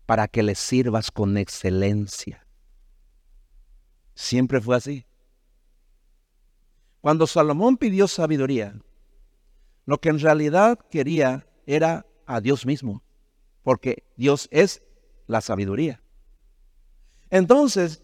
[0.07, 2.47] para que le sirvas con excelencia.
[4.15, 5.05] Siempre fue así.
[7.03, 8.81] Cuando Salomón pidió sabiduría,
[9.85, 13.03] lo que en realidad quería era a Dios mismo,
[13.63, 14.83] porque Dios es
[15.27, 16.01] la sabiduría.
[17.31, 18.03] Entonces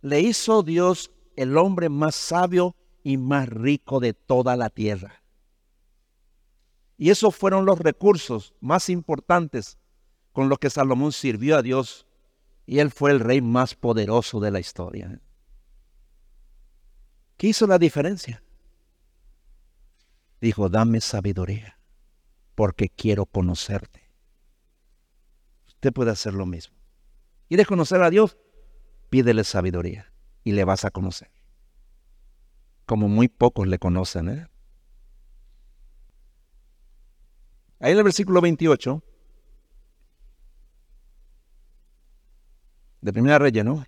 [0.00, 5.22] le hizo Dios el hombre más sabio y más rico de toda la tierra.
[6.96, 9.78] Y esos fueron los recursos más importantes
[10.32, 12.06] con los que Salomón sirvió a Dios
[12.66, 15.20] y él fue el rey más poderoso de la historia.
[17.36, 18.42] ¿Qué hizo la diferencia?
[20.40, 21.78] dijo, dame sabiduría,
[22.56, 24.10] porque quiero conocerte.
[25.68, 26.76] Usted puede hacer lo mismo.
[27.46, 28.36] ¿Quieres conocer a Dios?
[29.12, 30.10] Pídele sabiduría
[30.42, 31.30] y le vas a conocer.
[32.86, 34.30] Como muy pocos le conocen.
[34.30, 34.48] ¿eh?
[37.78, 39.02] Ahí en el versículo 28,
[43.02, 43.84] de Primera Reyes, ¿no?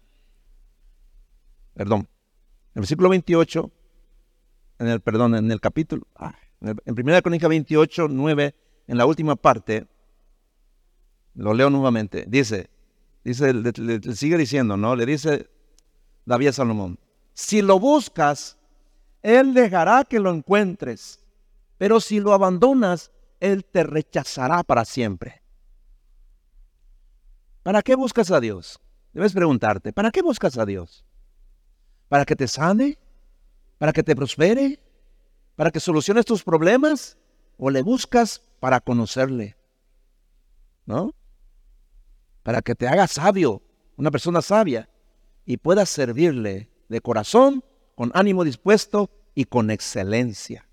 [1.73, 2.07] Perdón.
[2.75, 3.73] El versículo 28,
[4.81, 8.55] en el, perdón, en el capítulo, ah, en 1 Crónica 28, 9,
[8.89, 9.89] en la última parte,
[11.33, 12.27] Lo leo nuevamente.
[12.29, 12.74] Dice,
[13.25, 14.95] dice, le, sigue diciendo, ¿no?
[14.95, 15.49] Le dice
[16.27, 16.99] David Salomón,
[17.33, 18.59] si lo buscas,
[19.23, 21.21] él dejará que lo encuentres,
[21.79, 23.11] pero si lo abandonas,
[23.41, 25.43] él te rechazará para siempre.
[27.63, 28.79] ¿Para qué buscas a Dios?
[29.13, 31.05] Debes preguntarte, ¿para qué buscas a Dios?
[32.09, 32.99] ¿Para que te sane?
[33.79, 34.81] ¿Para que te prospere?
[35.57, 37.17] ¿Para que soluciones tus problemas?
[37.57, 39.57] ¿O le buscas para conocerle?
[40.85, 41.15] ¿No?
[42.45, 43.63] Para que te haga sabio,
[43.97, 44.89] una persona sabia,
[45.45, 47.65] y puedas servirle de corazón,
[47.97, 50.69] con ánimo dispuesto y con excelencia.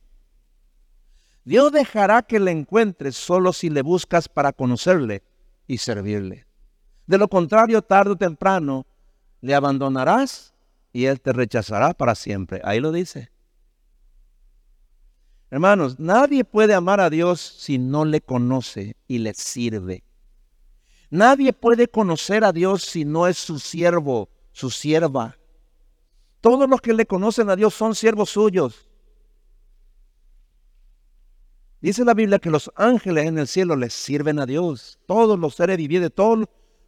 [1.43, 5.23] Dios dejará que le encuentres solo si le buscas para conocerle
[5.65, 6.45] y servirle.
[7.07, 8.85] De lo contrario, tarde o temprano,
[9.41, 10.53] le abandonarás
[10.93, 12.61] y Él te rechazará para siempre.
[12.63, 13.31] Ahí lo dice.
[15.49, 20.03] Hermanos, nadie puede amar a Dios si no le conoce y le sirve.
[21.11, 25.37] Nadie puede conocer a Dios si no es su siervo, su sierva.
[26.39, 28.89] Todos los que le conocen a Dios son siervos suyos.
[31.81, 34.99] Dice la Biblia que los ángeles en el cielo les sirven a Dios.
[35.05, 36.47] Todos los seres vivientes, todos,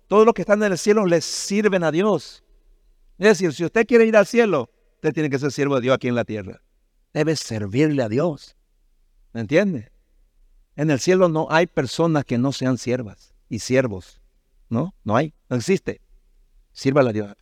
[0.09, 2.45] los que están en el cielo les sirven a Dios.
[3.17, 5.95] Es decir, si usted quiere ir al cielo, usted tiene que ser siervo de Dios
[5.95, 6.61] aquí en la tierra.
[7.13, 8.55] Debe servirle a Dios.
[9.33, 9.91] ¿Me entiende?
[10.77, 14.19] En el cielo no hay personas que no sean siervas y siervos.
[14.67, 16.01] No, no hay, no existe.
[16.71, 17.35] Sírvale a Dios.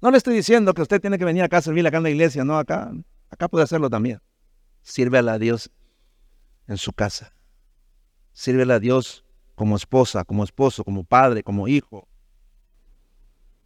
[0.00, 2.10] No le estoy diciendo que usted tiene que venir acá a servirle acá en la
[2.10, 2.92] iglesia, no, acá,
[3.28, 4.20] acá puede hacerlo también.
[4.82, 5.72] Sírvele a Dios
[6.68, 7.34] en su casa.
[8.32, 9.24] Sírvele a Dios
[9.56, 12.06] como esposa, como esposo, como padre, como hijo.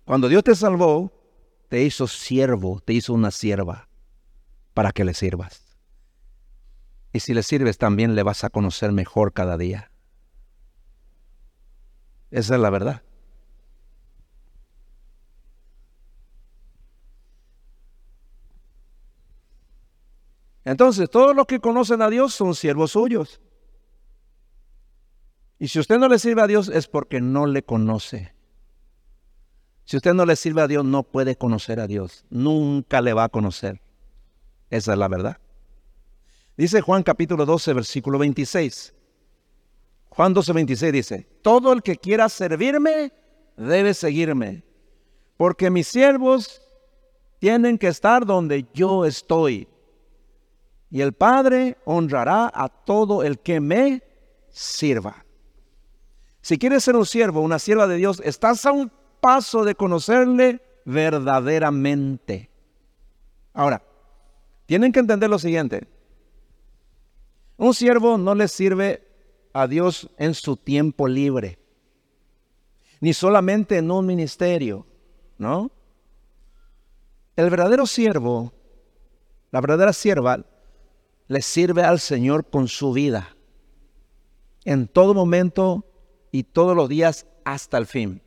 [0.07, 1.12] Cuando Dios te salvó,
[1.68, 3.90] te hizo siervo, te hizo una sierva
[4.72, 5.77] para que le sirvas.
[7.12, 9.92] Y si le sirves también le vas a conocer mejor cada día.
[12.33, 13.03] Esa es la verdad.
[20.64, 23.40] Entonces, todos los que conocen a Dios son siervos suyos.
[25.59, 28.35] Y si usted no le sirve a Dios es porque no le conoce.
[29.85, 32.25] Si usted no le sirve a Dios, no puede conocer a Dios.
[32.31, 33.83] Nunca le va a conocer.
[34.71, 35.37] Esa es la verdad.
[36.57, 38.95] Dice Juan capítulo 12, versículo 26.
[40.14, 43.12] Juan 12, 26 dice, todo el que quiera servirme
[43.57, 44.62] debe seguirme,
[45.38, 46.61] porque mis siervos
[47.38, 49.66] tienen que estar donde yo estoy.
[50.90, 54.03] Y el Padre honrará a todo el que me
[54.51, 55.25] sirva.
[56.42, 60.61] Si quieres ser un siervo, una sierva de Dios, estás a un paso de conocerle
[60.85, 62.51] verdaderamente.
[63.55, 63.83] Ahora,
[64.66, 65.88] tienen que entender lo siguiente.
[67.57, 69.12] Un siervo no le sirve
[69.53, 71.59] a Dios en su tiempo libre,
[73.01, 74.87] ni solamente en un ministerio,
[75.38, 75.71] ¿no?
[77.37, 78.53] El verdadero siervo,
[79.51, 80.45] la verdadera sierva,
[81.29, 83.37] le sirve al Señor con su vida,
[84.65, 85.85] en todo momento
[86.31, 88.23] y todos los días hasta el fin.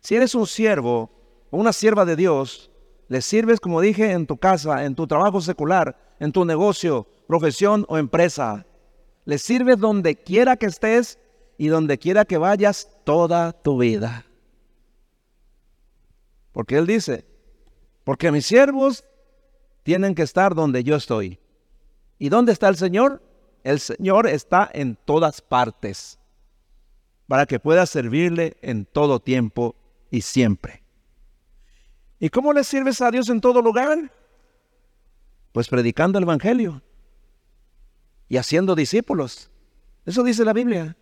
[0.00, 1.10] Si eres un siervo
[1.50, 2.70] o una sierva de Dios,
[3.08, 7.84] le sirves, como dije, en tu casa, en tu trabajo secular, en tu negocio, profesión
[7.88, 8.66] o empresa.
[9.24, 11.18] Le sirves donde quiera que estés
[11.58, 14.26] y donde quiera que vayas toda tu vida.
[16.52, 17.24] Porque Él dice,
[18.04, 19.04] porque mis siervos
[19.82, 21.38] tienen que estar donde yo estoy.
[22.18, 23.22] ¿Y dónde está el Señor?
[23.64, 26.18] El Señor está en todas partes
[27.26, 29.76] para que pueda servirle en todo tiempo
[30.10, 30.82] y siempre.
[32.18, 34.12] ¿Y cómo le sirves a Dios en todo lugar?
[35.52, 36.82] Pues predicando el Evangelio
[38.32, 39.50] y haciendo discípulos.
[40.06, 40.96] Eso dice la Biblia.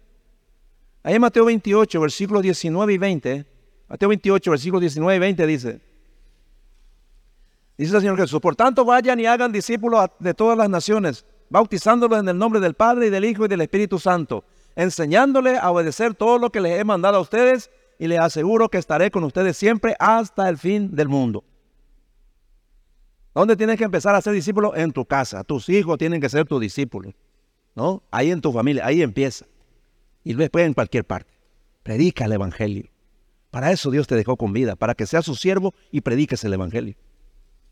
[1.04, 3.46] Ahí en Mateo 28, versículos 19 y 20,
[3.86, 5.80] Mateo 28, versículos 19 y 20 dice,
[7.78, 12.18] dice el Señor Jesús, por tanto vayan y hagan discípulos de todas las naciones, bautizándolos
[12.18, 14.42] en el nombre del Padre y del Hijo y del Espíritu Santo,
[14.74, 17.70] enseñándoles a obedecer todo lo que les he mandado a ustedes
[18.00, 21.44] y les aseguro que estaré con ustedes siempre hasta el fin del mundo.
[23.34, 24.74] ¿Dónde tienes que empezar a ser discípulo?
[24.74, 25.44] En tu casa.
[25.44, 27.14] Tus hijos tienen que ser tus discípulos.
[27.74, 28.02] ¿No?
[28.10, 29.46] Ahí en tu familia, ahí empieza.
[30.24, 31.32] Y después en cualquier parte.
[31.82, 32.90] Predica el Evangelio.
[33.50, 36.52] Para eso Dios te dejó con vida, para que seas su siervo y prediques el
[36.52, 36.94] Evangelio.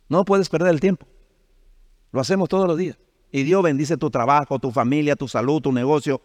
[0.08, 1.06] No puedes perder el tiempo.
[2.12, 2.96] Lo hacemos todos los días.
[3.30, 6.22] Y Dios bendice tu trabajo, tu familia, tu salud, tu negocio,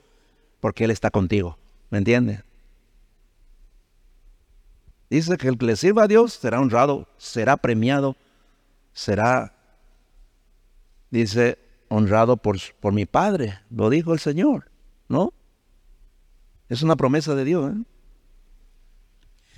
[0.59, 1.57] porque Él está contigo.
[1.89, 2.43] ¿Me entiendes?
[5.09, 8.15] Dice que el que le sirva a Dios será honrado, será premiado,
[8.93, 9.55] será,
[11.09, 11.57] dice,
[11.89, 13.59] honrado por, por mi Padre.
[13.69, 14.71] Lo dijo el Señor,
[15.07, 15.33] ¿no?
[16.69, 17.73] Es una promesa de Dios.
[17.73, 17.83] ¿eh?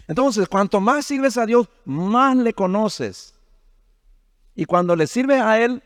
[0.08, 3.34] Entonces, cuanto más sirves a Dios, más le conoces.
[4.56, 5.84] Y cuando le sirves a Él,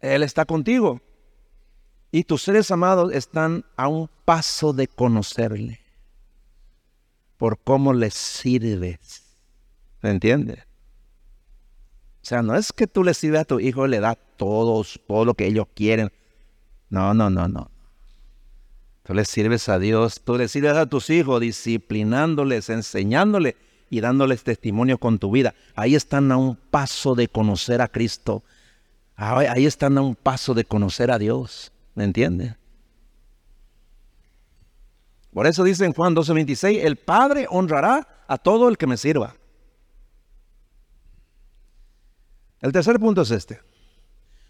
[0.00, 1.00] Él está contigo.
[2.12, 5.80] Y tus seres amados están a un paso de conocerle.
[7.36, 9.22] Por cómo le sirves.
[10.02, 10.69] ¿Me entiendes?
[12.30, 15.24] Sea, no es que tú le sirves a tu hijo y le das todos, todo
[15.24, 16.12] lo que ellos quieren.
[16.88, 17.72] No, no, no, no.
[19.02, 23.56] Tú le sirves a Dios, tú le sirves a tus hijos, disciplinándoles, enseñándoles
[23.90, 25.56] y dándoles testimonio con tu vida.
[25.74, 28.44] Ahí están a un paso de conocer a Cristo.
[29.16, 31.72] Ahí están a un paso de conocer a Dios.
[31.96, 32.54] ¿Me entiendes?
[35.34, 39.34] Por eso dice en Juan 12:26, el Padre honrará a todo el que me sirva.
[42.60, 43.60] El tercer punto es este.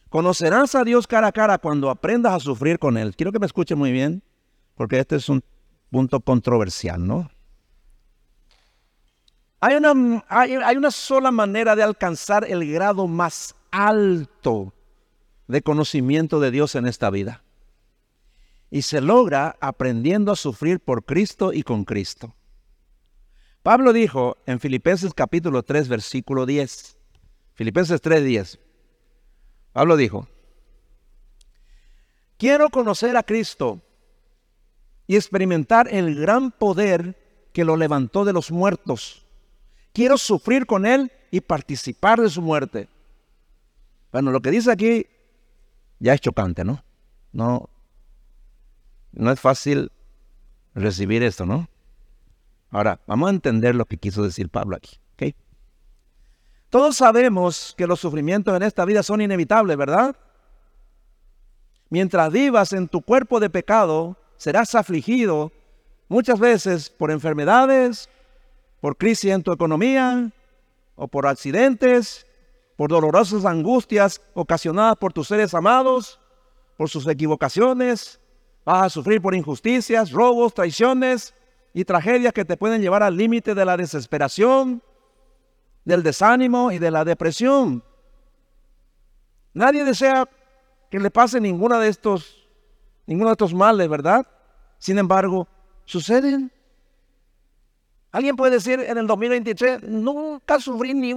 [0.09, 3.15] Conocerás a Dios cara a cara cuando aprendas a sufrir con Él.
[3.15, 4.23] Quiero que me escuche muy bien,
[4.75, 5.45] porque este es un
[5.91, 7.31] punto controversial, ¿no?
[9.61, 14.73] Hay una, hay, una sola manera de alcanzar el grado más alto
[15.47, 17.45] de conocimiento de Dios en esta vida.
[18.71, 22.35] Y se logra aprendiendo a sufrir por Cristo y con Cristo.
[23.63, 26.97] Pablo dijo en Filipenses capítulo 3, versículo 10,
[27.61, 28.59] Filipenses 3:10.
[29.75, 30.27] Pablo dijo,
[32.39, 33.83] quiero conocer a Cristo
[35.07, 37.19] y experimentar el gran poder
[37.53, 39.27] que lo levantó de los muertos.
[39.93, 42.89] Quiero sufrir con Él y participar de su muerte.
[44.11, 45.05] Bueno, lo que dice aquí
[45.99, 46.83] ya es chocante, ¿no?
[47.31, 47.69] No,
[49.13, 49.93] no es fácil
[50.75, 51.69] recibir esto, ¿no?
[52.71, 54.99] Ahora, vamos a entender lo que quiso decir Pablo aquí.
[56.71, 60.15] Todos sabemos que los sufrimientos en esta vida son inevitables, ¿verdad?
[61.89, 65.51] Mientras vivas en tu cuerpo de pecado, serás afligido
[66.09, 68.09] muchas veces por enfermedades,
[68.81, 70.31] por crisis en tu economía,
[70.95, 72.25] o por accidentes,
[72.77, 76.21] por dolorosas angustias ocasionadas por tus seres amados,
[76.77, 78.21] por sus equivocaciones.
[78.65, 81.35] Vas a sufrir por injusticias, robos, traiciones
[81.75, 84.83] y tragedias que te pueden llevar al límite de la desesperación,
[85.85, 87.83] del desánimo y de la depresión.
[89.55, 90.29] Nadie desea
[90.91, 92.49] que le pase ninguna de estos,
[93.07, 94.27] ninguno de estos males, ¿verdad?
[94.79, 95.49] Sin embargo,
[95.85, 96.53] suceden.
[98.13, 101.15] Alguien puede decir en el 2023, nunca sufrí ni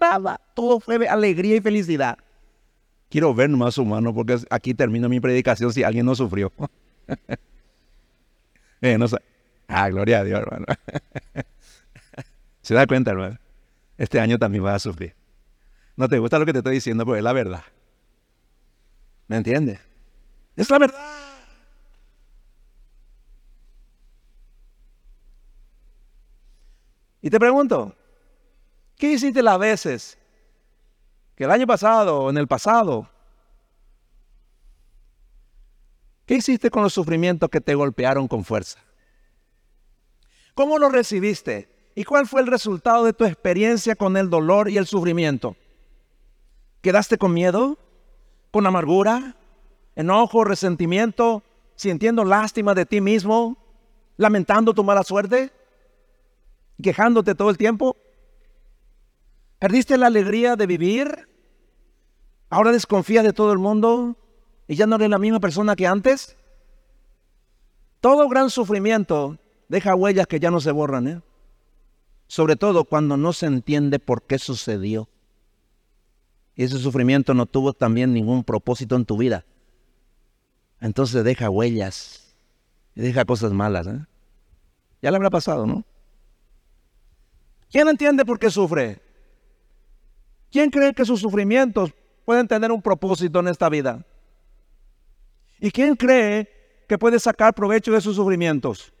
[0.00, 2.18] nada, todo fue alegría y felicidad.
[3.08, 6.52] Quiero ver más humano porque aquí termino mi predicación si alguien no sufrió.
[8.80, 9.06] eh, no.
[9.68, 10.66] Ah, gloria a Dios, hermano.
[12.62, 13.38] ¿Se da cuenta, hermano?
[13.98, 15.14] Este año también vas a sufrir.
[15.96, 17.64] No te gusta lo que te estoy diciendo, pero es la verdad.
[19.28, 19.80] ¿Me entiendes?
[20.54, 21.16] Es la verdad.
[27.22, 27.96] Y te pregunto,
[28.96, 30.18] ¿qué hiciste las veces
[31.34, 33.08] que el año pasado o en el pasado?
[36.24, 38.80] ¿Qué hiciste con los sufrimientos que te golpearon con fuerza?
[40.54, 41.75] ¿Cómo lo recibiste?
[41.98, 45.56] ¿Y cuál fue el resultado de tu experiencia con el dolor y el sufrimiento?
[46.82, 47.78] ¿Quedaste con miedo?
[48.50, 49.34] ¿Con amargura?
[49.96, 50.44] ¿Enojo?
[50.44, 51.42] ¿Resentimiento?
[51.74, 53.56] ¿Sintiendo lástima de ti mismo?
[54.18, 55.50] ¿Lamentando tu mala suerte?
[56.82, 57.96] ¿Quejándote todo el tiempo?
[59.58, 61.26] ¿Perdiste la alegría de vivir?
[62.50, 64.18] ¿Ahora desconfías de todo el mundo
[64.68, 66.36] y ya no eres la misma persona que antes?
[68.00, 69.38] Todo gran sufrimiento
[69.68, 71.08] deja huellas que ya no se borran.
[71.08, 71.22] ¿eh?
[72.26, 75.08] Sobre todo cuando no se entiende por qué sucedió.
[76.54, 79.44] Y ese sufrimiento no tuvo también ningún propósito en tu vida.
[80.80, 82.26] Entonces deja huellas
[82.96, 83.86] deja cosas malas.
[83.86, 84.00] ¿eh?
[85.02, 85.84] Ya le habrá pasado, ¿no?
[87.70, 89.00] ¿Quién entiende por qué sufre?
[90.50, 91.92] ¿Quién cree que sus sufrimientos
[92.24, 94.04] pueden tener un propósito en esta vida?
[95.60, 98.92] ¿Y quién cree que puede sacar provecho de sus sufrimientos?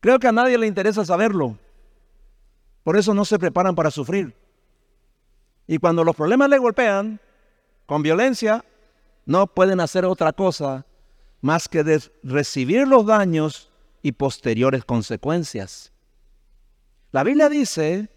[0.00, 1.58] Creo que a nadie le interesa saberlo.
[2.84, 4.34] Por eso no se preparan para sufrir.
[5.66, 7.20] Y cuando los problemas le golpean
[7.86, 8.64] con violencia,
[9.26, 10.86] no pueden hacer otra cosa
[11.40, 13.70] más que recibir los daños
[14.02, 15.92] y posteriores consecuencias.
[17.12, 18.08] La Biblia dice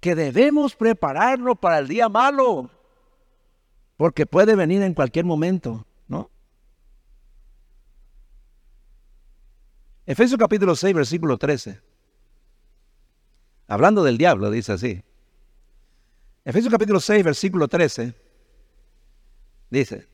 [0.00, 2.70] que debemos prepararnos para el día malo,
[3.96, 5.86] porque puede venir en cualquier momento.
[10.04, 11.80] Efesios capítulo 6, versículo 13.
[13.68, 15.02] Hablando del diablo, dice así.
[16.44, 18.14] Efesios capítulo 6, versículo 13.
[19.70, 20.06] Dice,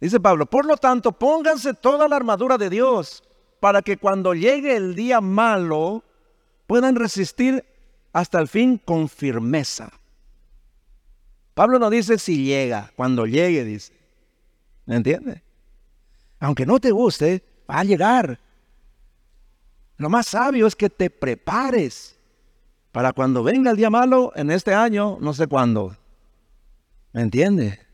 [0.00, 3.22] dice Pablo, por lo tanto, pónganse toda la armadura de Dios
[3.60, 6.04] para que cuando llegue el día malo
[6.66, 7.64] puedan resistir
[8.12, 9.92] hasta el fin con firmeza.
[11.54, 13.92] Pablo no dice si llega, cuando llegue, dice.
[14.86, 15.42] ¿Me entiende?
[16.38, 18.38] Aunque no te guste, va a llegar.
[19.98, 22.16] Lo más sabio es que te prepares
[22.92, 25.96] para cuando venga el día malo en este año, no sé cuándo.
[27.12, 27.84] ¿Me entiende?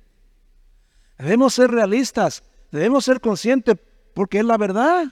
[1.18, 3.76] Debemos ser realistas, debemos ser conscientes
[4.12, 5.06] porque es la verdad.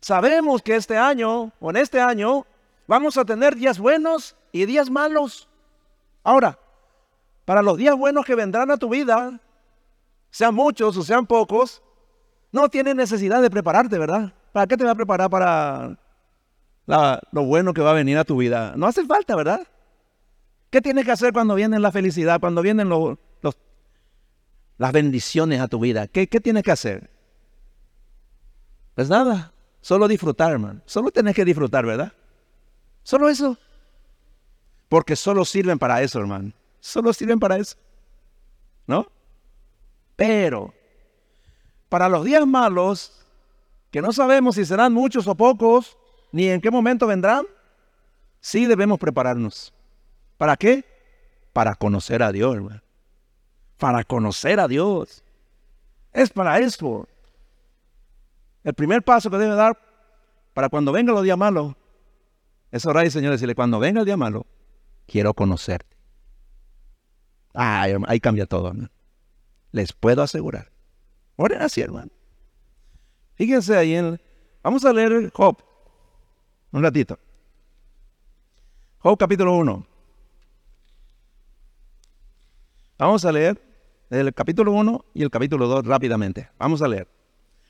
[0.00, 2.46] Sabemos que este año o en este año
[2.86, 5.48] vamos a tener días buenos y días malos.
[6.22, 6.58] Ahora,
[7.44, 9.40] para los días buenos que vendrán a tu vida,
[10.30, 11.82] sean muchos o sean pocos,
[12.52, 14.32] no tienes necesidad de prepararte, ¿verdad?
[14.52, 15.98] ¿Para qué te va a preparar para
[16.86, 18.74] lo bueno que va a venir a tu vida?
[18.76, 19.66] No hace falta, ¿verdad?
[20.70, 23.18] ¿Qué tienes que hacer cuando viene la felicidad, cuando vienen los,
[24.78, 26.06] las bendiciones a tu vida?
[26.06, 27.10] ¿Qué, ¿Qué tienes que hacer?
[28.94, 30.80] Pues nada, Solo disfrutar, hermano.
[30.86, 32.12] Solo tenés que disfrutar, ¿verdad?
[33.02, 33.58] Solo eso.
[34.88, 36.52] Porque solo sirven para eso, hermano.
[36.78, 37.76] Solo sirven para eso.
[38.86, 39.08] ¿No?
[40.14, 40.72] Pero,
[41.92, 43.12] para los días malos,
[43.90, 45.98] que no sabemos si serán muchos o pocos,
[46.30, 47.44] ni en qué momento vendrán,
[48.40, 49.74] sí debemos prepararnos.
[50.38, 50.86] ¿Para qué?
[51.52, 52.80] Para conocer a Dios, hermano.
[53.76, 55.22] Para conocer a Dios.
[56.14, 57.06] Es para eso.
[58.64, 59.78] El primer paso que debe dar
[60.54, 61.74] para cuando venga los días malos
[62.70, 64.46] es orar y Señor decirle, cuando venga el día malo,
[65.06, 65.94] quiero conocerte.
[67.52, 68.72] Ah, ahí cambia todo,
[69.72, 70.71] Les puedo asegurar.
[71.42, 72.08] Oren así, hermano.
[73.34, 74.20] Fíjense ahí en...
[74.62, 75.56] Vamos a leer Job.
[76.70, 77.18] Un ratito.
[78.98, 79.86] Job capítulo 1.
[82.96, 83.60] Vamos a leer
[84.10, 86.48] el capítulo 1 y el capítulo 2 rápidamente.
[86.60, 87.08] Vamos a leer.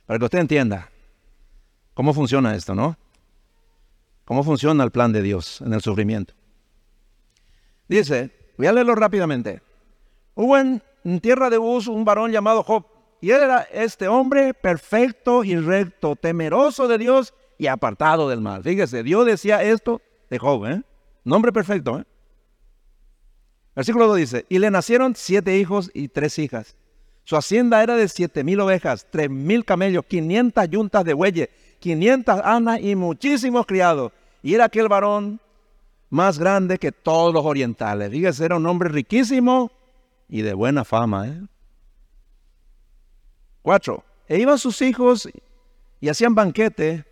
[0.05, 0.91] Para que usted entienda
[1.95, 2.99] cómo funciona esto, ¿no?
[4.27, 6.35] ¿Cómo funciona el plan de Dios en el sufrimiento?
[7.89, 9.63] Dice, voy a leerlo rápidamente.
[10.35, 10.83] Hubo en,
[11.23, 12.92] tierra de Uz un varón llamado Job,
[13.23, 18.65] y él era este hombre perfecto y recto, temeroso de Dios y apartado del mal.
[18.65, 20.83] Fíjese, Dios decía esto de Job, ¿eh?
[21.23, 22.05] Nombre perfecto, ¿eh?
[23.77, 26.75] Versículo 2 dice, y le nacieron siete hijos y tres hijas.
[27.23, 31.49] Su hacienda era de siete mil ovejas, tres mil camellos, quinientas yuntas de bueyes,
[31.79, 34.11] quinientas anas y muchísimos criados.
[34.43, 35.41] Y era aquel varón
[36.11, 38.11] más grande que todos los orientales.
[38.11, 39.71] Fíjese, era un hombre riquísimo
[40.29, 41.29] y de buena fama.
[41.29, 41.41] ¿eh?
[43.63, 44.05] Cuatro.
[44.29, 45.29] E iban sus hijos
[46.01, 47.05] y hacían banquete,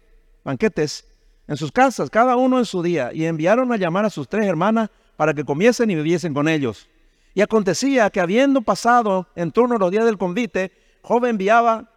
[0.44, 1.06] banquetes
[1.46, 4.46] en sus casas, cada uno en su día, y enviaron a llamar a sus tres
[4.46, 6.88] hermanas para que comiesen y viviesen con ellos.
[7.34, 10.72] Y acontecía que habiendo pasado en turno los días del convite,
[11.02, 11.90] Job enviaba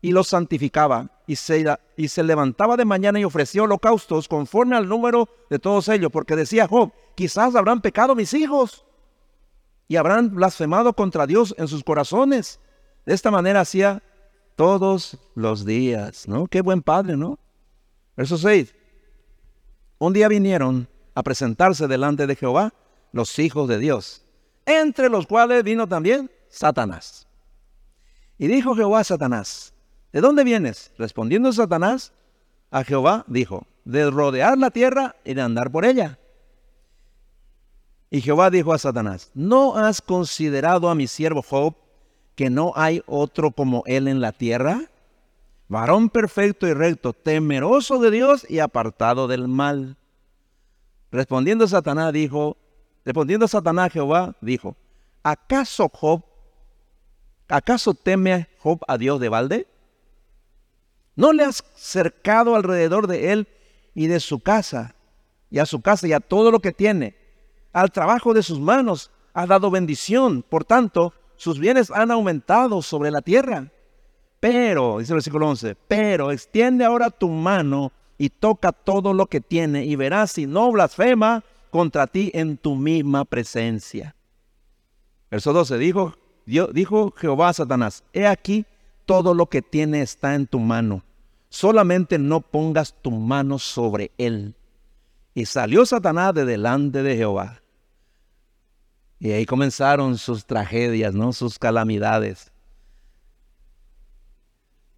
[0.00, 1.64] y los santificaba y se,
[1.96, 6.36] y se levantaba de mañana y ofrecía holocaustos conforme al número de todos ellos, porque
[6.36, 8.84] decía Job, quizás habrán pecado mis hijos
[9.88, 12.60] y habrán blasfemado contra Dios en sus corazones.
[13.06, 14.02] De esta manera hacía
[14.56, 16.46] todos los días, ¿no?
[16.46, 17.38] Qué buen padre, ¿no?
[18.16, 18.74] Verso 6.
[19.98, 22.74] Un día vinieron a presentarse delante de Jehová
[23.12, 24.26] los hijos de Dios
[24.66, 27.26] entre los cuales vino también Satanás.
[28.36, 29.72] Y dijo Jehová a Satanás,
[30.12, 30.92] ¿de dónde vienes?
[30.98, 32.12] Respondiendo Satanás
[32.70, 36.18] a Jehová, dijo, de rodear la tierra y de andar por ella.
[38.10, 41.74] Y Jehová dijo a Satanás, ¿no has considerado a mi siervo Job
[42.36, 44.82] que no hay otro como él en la tierra?
[45.68, 49.96] Varón perfecto y recto, temeroso de Dios y apartado del mal.
[51.10, 52.56] Respondiendo Satanás dijo,
[53.06, 54.74] Respondiendo Satanás, Jehová dijo,
[55.22, 56.24] ¿acaso Job,
[57.46, 59.68] acaso teme Job a Dios de balde?
[61.14, 63.48] ¿No le has cercado alrededor de él
[63.94, 64.96] y de su casa,
[65.50, 67.16] y a su casa y a todo lo que tiene?
[67.72, 73.10] Al trabajo de sus manos has dado bendición, por tanto, sus bienes han aumentado sobre
[73.10, 73.68] la tierra.
[74.40, 79.40] Pero, dice el versículo 11, pero extiende ahora tu mano y toca todo lo que
[79.40, 84.14] tiene y verás si no blasfema contra ti en tu misma presencia.
[85.30, 86.14] Verso 12, dijo,
[86.46, 88.64] dijo Jehová a Satanás, he aquí
[89.04, 91.02] todo lo que tiene está en tu mano,
[91.48, 94.54] solamente no pongas tu mano sobre él.
[95.34, 97.60] Y salió Satanás de delante de Jehová.
[99.18, 101.32] Y ahí comenzaron sus tragedias, ¿no?
[101.32, 102.52] Sus calamidades.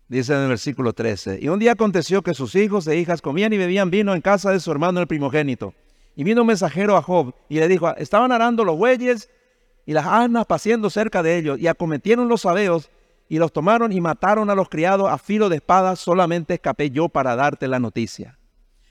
[0.08, 3.52] Dice en el versículo 13, y un día aconteció que sus hijos e hijas comían
[3.52, 5.74] y bebían vino en casa de su hermano el primogénito.
[6.16, 9.28] Y vino un mensajero a Job y le dijo, estaban arando los bueyes
[9.84, 12.90] y las asnas paciendo cerca de ellos y acometieron los sabeos
[13.28, 17.10] y los tomaron y mataron a los criados a filo de espada, solamente escapé yo
[17.10, 18.38] para darte la noticia.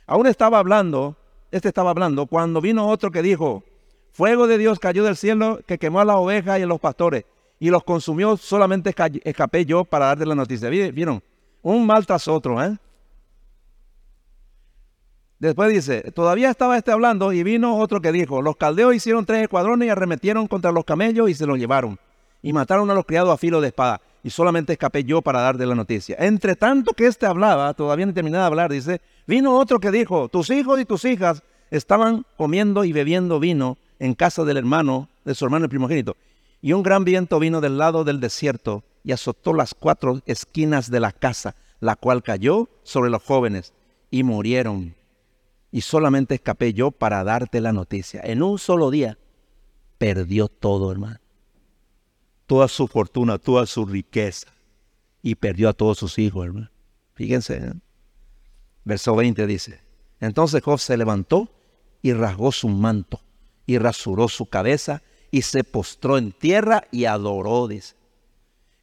[0.05, 1.17] Aún estaba hablando,
[1.51, 3.63] este estaba hablando, cuando vino otro que dijo,
[4.11, 7.25] fuego de Dios cayó del cielo que quemó a las ovejas y a los pastores
[7.59, 8.93] y los consumió, solamente
[9.23, 10.69] escapé yo para darte la noticia.
[10.69, 11.23] ¿Vieron?
[11.61, 12.77] Un mal tras otro, ¿eh?
[15.39, 19.43] Después dice, todavía estaba este hablando y vino otro que dijo, los caldeos hicieron tres
[19.43, 21.99] escuadrones y arremetieron contra los camellos y se los llevaron.
[22.41, 24.01] Y mataron a los criados a filo de espada.
[24.23, 26.15] Y solamente escapé yo para darte la noticia.
[26.19, 30.27] Entre tanto que éste hablaba, todavía no terminaba de hablar, dice, vino otro que dijo,
[30.27, 35.35] tus hijos y tus hijas estaban comiendo y bebiendo vino en casa del hermano, de
[35.35, 36.15] su hermano el primogénito.
[36.61, 40.99] Y un gran viento vino del lado del desierto y azotó las cuatro esquinas de
[40.99, 43.73] la casa, la cual cayó sobre los jóvenes
[44.09, 44.95] y murieron.
[45.71, 48.21] Y solamente escapé yo para darte la noticia.
[48.23, 49.17] En un solo día
[49.97, 51.19] perdió todo, hermano.
[52.45, 54.47] Toda su fortuna, toda su riqueza.
[55.21, 56.71] Y perdió a todos sus hijos, hermano.
[57.13, 57.57] Fíjense.
[57.57, 57.73] ¿eh?
[58.85, 59.81] Verso 20 dice,
[60.21, 61.49] entonces Job se levantó
[62.01, 63.19] y rasgó su manto
[63.67, 67.69] y rasuró su cabeza y se postró en tierra y adoró.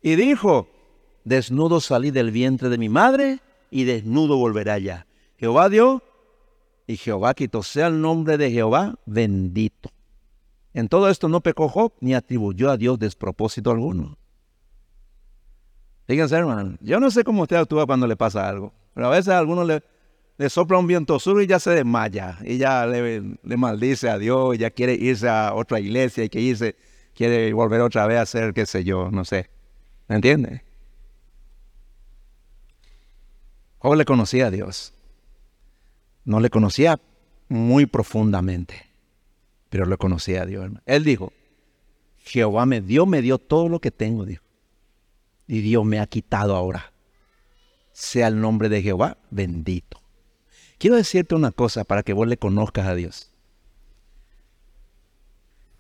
[0.03, 0.68] Y dijo,
[1.24, 5.07] desnudo salí del vientre de mi madre y desnudo volveré allá.
[5.39, 6.03] Jehová dio
[6.87, 7.62] y Jehová quitó.
[7.62, 9.91] Sea el nombre de Jehová bendito.
[10.74, 14.18] En todo esto no pecó Job ni atribuyó a Dios despropósito alguno.
[16.07, 19.28] Fíjense, hermano, yo no sé cómo usted actúa cuando le pasa algo, pero a veces
[19.28, 19.82] a algunos le,
[20.37, 24.59] le sopla un viento sur y ya se desmaya, y ya le, maldice a Dios,
[24.59, 26.76] ya quiere irse a otra iglesia y que irse,
[27.14, 29.49] quiere volver otra vez a ser, qué sé yo, no sé.
[30.09, 30.64] ¿Me entiende?
[33.78, 34.93] Job le conocía a Dios.
[36.24, 36.99] No le conocía
[37.49, 38.87] muy profundamente,
[39.68, 40.70] pero le conocía a Dios.
[40.87, 41.32] Él dijo,
[42.24, 44.43] Jehová me dio, me dio todo lo que tengo, dijo.
[45.47, 46.93] Y Dios me ha quitado ahora.
[47.93, 50.04] Sea el nombre de Jehová bendito.
[50.79, 53.31] Quiero decirte una cosa para que vos le conozcas a Dios.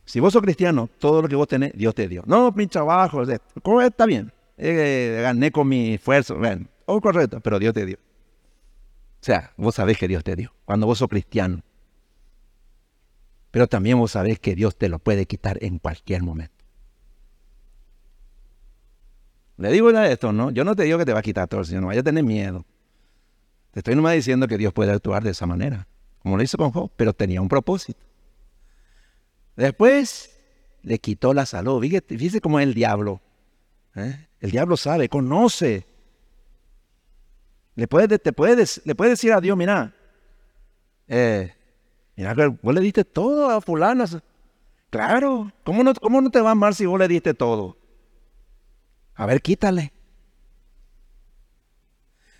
[0.04, 2.22] Si vos sos cristiano, todo lo que vos tenés, Dios te dio.
[2.26, 4.32] No, mi trabajo, está bien.
[4.56, 7.96] Eh, gané con mi esfuerzo, ven, oh, correcto, pero Dios te dio.
[7.96, 11.62] O sea, vos sabés que Dios te dio, cuando vos sos cristiano.
[13.50, 16.52] Pero también vos sabés que Dios te lo puede quitar en cualquier momento.
[19.56, 20.50] Le digo ya esto, ¿no?
[20.50, 22.24] Yo no te digo que te va a quitar todo, sino no vaya a tener
[22.24, 22.64] miedo.
[23.74, 25.88] Te estoy nomás diciendo que Dios puede actuar de esa manera,
[26.20, 27.98] como lo hizo con Job, pero tenía un propósito.
[29.56, 30.38] Después
[30.82, 31.82] le quitó la salud.
[31.82, 33.20] Fíjese, cómo es el diablo.
[33.96, 34.28] ¿eh?
[34.38, 35.88] El diablo sabe, conoce.
[37.74, 39.92] Le puede, te puedes, le puede decir a Dios, mira,
[41.08, 41.52] eh,
[42.14, 44.04] mira, vos le diste todo a fulano.
[44.88, 47.76] Claro, ¿cómo no, ¿cómo no te va a amar si vos le diste todo?
[49.16, 49.93] A ver, quítale.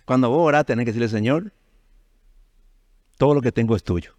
[0.05, 1.51] Cuando vos orás, tenés que decirle, Señor,
[3.17, 4.15] todo lo que tengo es tuyo.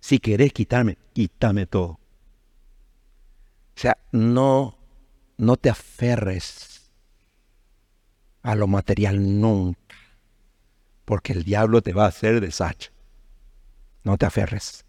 [0.00, 2.00] Si querés quitarme, quítame todo.
[3.76, 4.76] O sea, no,
[5.36, 6.90] no te aferres
[8.42, 9.96] a lo material nunca,
[11.04, 12.90] porque el diablo te va a hacer deshacha.
[14.02, 14.84] No te aferres.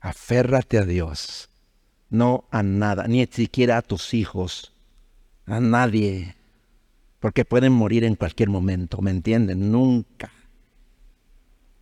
[0.00, 1.48] Aférrate a Dios,
[2.10, 4.72] no a nada, ni siquiera a tus hijos,
[5.46, 6.37] a nadie
[7.20, 9.72] porque pueden morir en cualquier momento, ¿me entienden?
[9.72, 10.30] Nunca.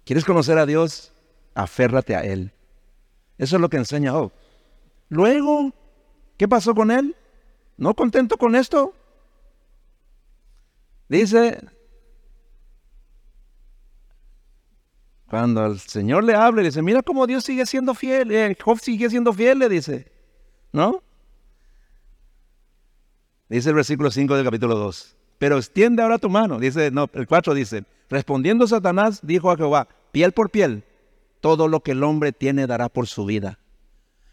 [0.04, 1.12] ¿Quieres conocer a Dios?
[1.54, 2.52] Aférrate a Él.
[3.38, 4.32] Eso es lo que enseña Job.
[5.08, 5.72] Luego,
[6.36, 7.14] ¿qué pasó con él?
[7.76, 8.94] ¿No contento con esto?
[11.08, 11.60] Dice,
[15.28, 19.10] cuando el Señor le habla, dice, mira cómo Dios sigue siendo fiel, eh, Job sigue
[19.10, 20.10] siendo fiel, le dice,
[20.72, 21.02] ¿no?
[23.48, 26.58] Dice el versículo 5 del capítulo 2 pero extiende ahora tu mano.
[26.58, 30.84] Dice, no, el 4 dice, respondiendo Satanás, dijo a Jehová, piel por piel,
[31.40, 33.58] todo lo que el hombre tiene dará por su vida.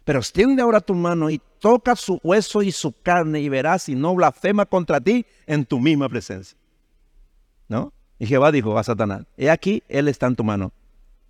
[0.05, 3.95] Pero extiende ahora tu mano y toca su hueso y su carne y verás si
[3.95, 6.57] no blasfema contra ti en tu misma presencia.
[7.69, 7.93] ¿No?
[8.19, 10.73] Y Jehová dijo a Satanás, he aquí, él está en tu mano,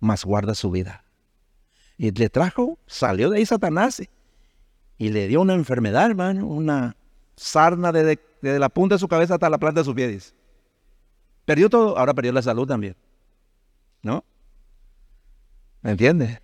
[0.00, 1.04] mas guarda su vida.
[1.96, 4.02] Y le trajo, salió de ahí Satanás
[4.98, 6.96] y le dio una enfermedad, hermano, una
[7.36, 10.34] sarna de desde la punta de su cabeza hasta la planta de sus pies.
[11.46, 12.94] Perdió todo, ahora perdió la salud también.
[14.02, 14.22] ¿No?
[15.80, 16.40] ¿Me entiendes?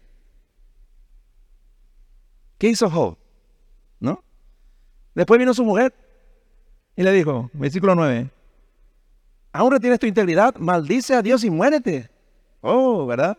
[2.57, 3.19] ¿Qué hizo Job?
[3.99, 4.25] ¿No?
[5.15, 5.95] Después vino su mujer
[6.97, 8.31] y le dijo, versículo 9,
[9.53, 12.11] aún retienes tu integridad, maldice a Dios y muérete.
[12.63, 13.37] Oh, ¿verdad?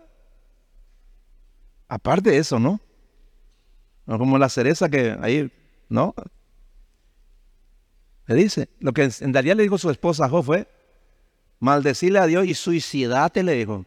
[1.88, 2.80] Aparte de eso, ¿no?
[4.06, 5.52] No como la cereza que ahí,
[5.90, 6.14] ¿no?
[8.32, 10.68] Le dice, lo que en realidad le dijo su esposa Job fue,
[11.60, 13.86] maldecirle a Dios y suicidate, le dijo.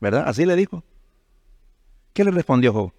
[0.00, 0.24] ¿Verdad?
[0.26, 0.82] Así le dijo.
[2.12, 2.92] ¿Qué le respondió Job?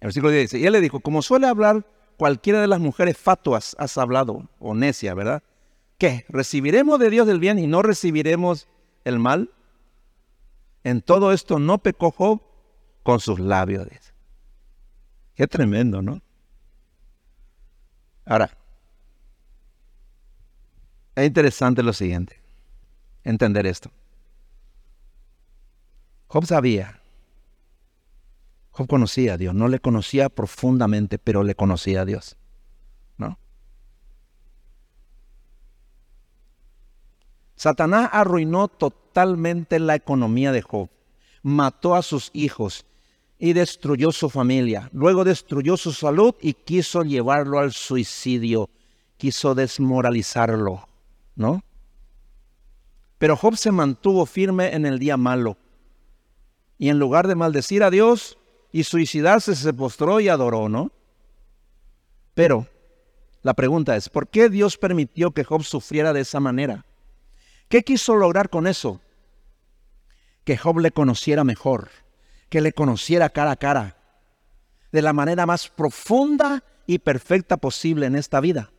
[0.00, 1.84] El versículo 10 dice, y él le dijo, como suele hablar
[2.16, 5.42] cualquiera de las mujeres fatuas, has hablado, o necia, ¿verdad?
[5.98, 6.24] ¿Qué?
[6.28, 8.68] ¿Recibiremos de Dios el bien y no recibiremos
[9.04, 9.50] el mal?
[10.84, 12.40] En todo esto no pecó Job
[13.02, 13.88] con sus labios.
[15.34, 16.22] Qué tremendo, ¿no?
[18.28, 18.50] Ahora,
[21.14, 22.38] es interesante lo siguiente,
[23.24, 23.90] entender esto.
[26.26, 27.00] Job sabía,
[28.70, 32.36] Job conocía a Dios, no le conocía profundamente, pero le conocía a Dios,
[33.16, 33.38] ¿no?
[37.56, 40.90] Satanás arruinó totalmente la economía de Job,
[41.42, 42.84] mató a sus hijos
[43.38, 44.90] y destruyó su familia.
[44.92, 48.68] Luego destruyó su salud y quiso llevarlo al suicidio,
[49.16, 50.88] quiso desmoralizarlo,
[51.36, 51.62] ¿no?
[53.18, 55.56] Pero Job se mantuvo firme en el día malo.
[56.78, 58.38] Y en lugar de maldecir a Dios
[58.70, 60.92] y suicidarse, se postró y adoró, ¿no?
[62.34, 62.66] Pero
[63.42, 66.84] la pregunta es, ¿por qué Dios permitió que Job sufriera de esa manera?
[67.68, 69.00] ¿Qué quiso lograr con eso?
[70.44, 71.90] Que Job le conociera mejor,
[72.48, 73.96] que le conociera cara a cara,
[74.92, 78.70] de la manera más profunda y perfecta posible en esta vida.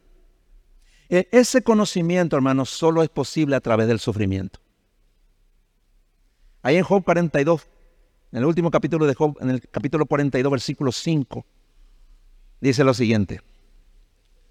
[1.09, 4.59] E, ese conocimiento, hermanos, solo es posible a través del sufrimiento.
[6.61, 7.67] Ahí en Job 42,
[8.31, 11.45] en el último capítulo de Job, en el capítulo 42, versículo 5,
[12.59, 13.41] dice lo siguiente.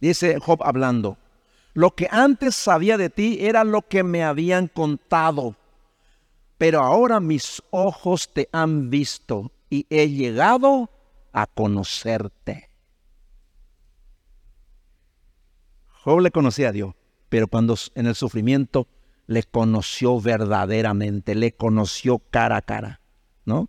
[0.01, 1.19] Dice Job hablando,
[1.75, 5.57] lo que antes sabía de ti era lo que me habían contado,
[6.59, 10.91] pero ahora mis ojos te han visto y he llegado
[11.33, 12.71] a conocerte.
[16.03, 16.95] Job le conocía a Dios,
[17.29, 18.89] pero cuando en el sufrimiento
[19.27, 23.01] le conoció verdaderamente, le conoció cara a cara,
[23.45, 23.69] ¿no?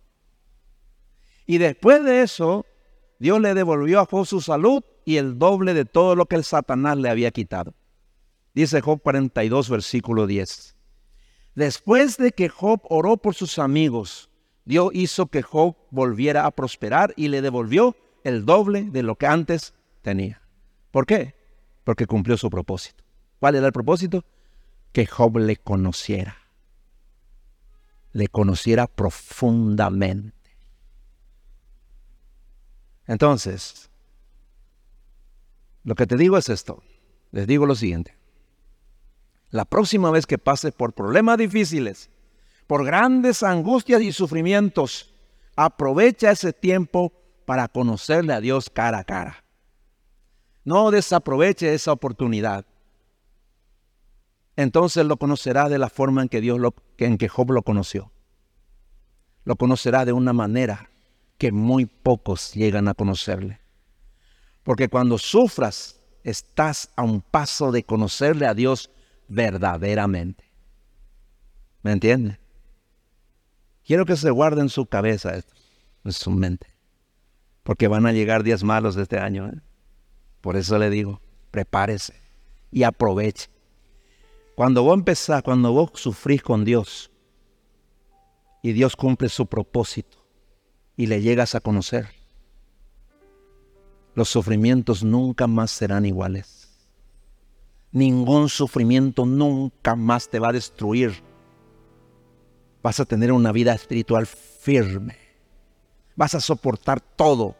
[1.46, 2.66] Y después de eso,
[3.18, 6.44] Dios le devolvió a Job su salud y el doble de todo lo que el
[6.44, 7.74] Satanás le había quitado.
[8.54, 10.76] Dice Job 42, versículo 10.
[11.54, 14.30] Después de que Job oró por sus amigos,
[14.64, 19.26] Dios hizo que Job volviera a prosperar y le devolvió el doble de lo que
[19.26, 20.40] antes tenía.
[20.90, 21.34] ¿Por qué?
[21.84, 23.02] Porque cumplió su propósito.
[23.38, 24.24] ¿Cuál era el propósito?
[24.92, 26.36] Que Job le conociera.
[28.12, 30.56] Le conociera profundamente.
[33.06, 33.90] Entonces,
[35.82, 36.82] lo que te digo es esto.
[37.32, 38.19] Les digo lo siguiente.
[39.50, 42.10] La próxima vez que pases por problemas difíciles,
[42.66, 45.12] por grandes angustias y sufrimientos,
[45.56, 47.12] aprovecha ese tiempo
[47.44, 49.44] para conocerle a Dios cara a cara.
[50.64, 52.64] No desaproveche esa oportunidad.
[54.54, 58.12] Entonces lo conocerá de la forma en que Dios lo, en que Job lo conoció.
[59.44, 60.90] Lo conocerá de una manera
[61.38, 63.58] que muy pocos llegan a conocerle.
[64.62, 68.90] Porque cuando sufras, estás a un paso de conocerle a Dios
[69.30, 70.44] verdaderamente.
[71.82, 72.38] ¿Me entiende?
[73.86, 75.54] Quiero que se guarde en su cabeza esto,
[76.04, 76.66] en su mente,
[77.62, 79.48] porque van a llegar días malos este año.
[79.48, 79.60] ¿eh?
[80.42, 82.20] Por eso le digo, prepárese
[82.70, 83.48] y aproveche.
[84.56, 87.10] Cuando vos empezás, cuando vos sufrís con Dios
[88.62, 90.26] y Dios cumple su propósito
[90.96, 92.08] y le llegas a conocer,
[94.14, 96.59] los sufrimientos nunca más serán iguales
[97.92, 101.22] ningún sufrimiento nunca más te va a destruir.
[102.82, 105.16] Vas a tener una vida espiritual firme.
[106.16, 107.56] Vas a soportar todo.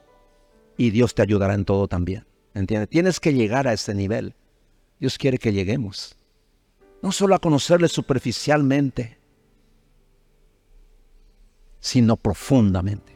[0.77, 2.27] Y Dios te ayudará en todo también.
[2.55, 2.89] ¿Entiendes?
[2.89, 4.35] Tienes que llegar a ese nivel.
[4.99, 6.17] Dios quiere que lleguemos.
[7.03, 9.19] No solo a conocerle superficialmente,
[11.81, 13.15] sino profundamente.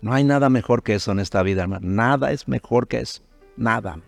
[0.00, 1.86] No hay nada mejor que eso en esta vida, hermano.
[1.88, 3.22] Nada es mejor que eso.
[3.56, 4.00] Nada.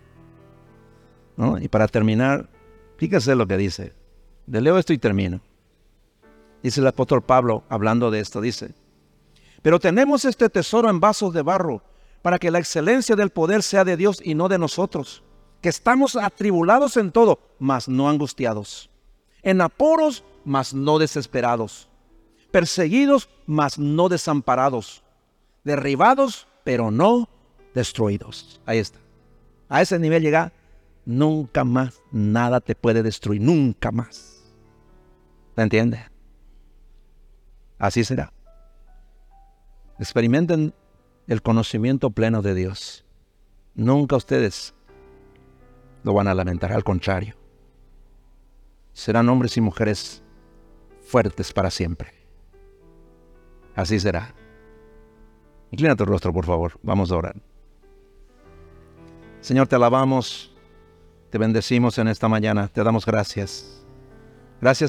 [1.60, 2.48] Y para terminar,
[2.96, 3.92] fíjese lo que dice.
[4.46, 5.40] De leo esto y termino.
[6.62, 8.74] Dice el apóstol Pablo, hablando de esto, dice,
[9.62, 11.82] pero tenemos este tesoro en vasos de barro,
[12.22, 15.22] para que la excelencia del poder sea de Dios y no de nosotros,
[15.60, 18.90] que estamos atribulados en todo, mas no angustiados,
[19.42, 21.88] en aporos, mas no desesperados,
[22.50, 25.04] perseguidos, mas no desamparados,
[25.62, 27.28] derribados, pero no
[27.74, 28.60] destruidos.
[28.66, 28.98] Ahí está.
[29.68, 30.52] A ese nivel llega
[31.08, 34.54] nunca más nada te puede destruir, nunca más.
[35.54, 36.00] ¿Te entiendes?
[37.78, 38.30] Así será.
[39.98, 40.74] Experimenten
[41.26, 43.06] el conocimiento pleno de Dios.
[43.74, 44.74] Nunca ustedes
[46.04, 47.36] lo van a lamentar, al contrario.
[48.92, 50.22] Serán hombres y mujeres
[51.00, 52.12] fuertes para siempre.
[53.74, 54.34] Así será.
[55.70, 56.78] Inclina tu rostro, por favor.
[56.82, 57.36] Vamos a orar.
[59.40, 60.57] Señor, te alabamos,
[61.30, 63.84] te bendecimos en esta mañana, te damos gracias.
[64.60, 64.86] Gracias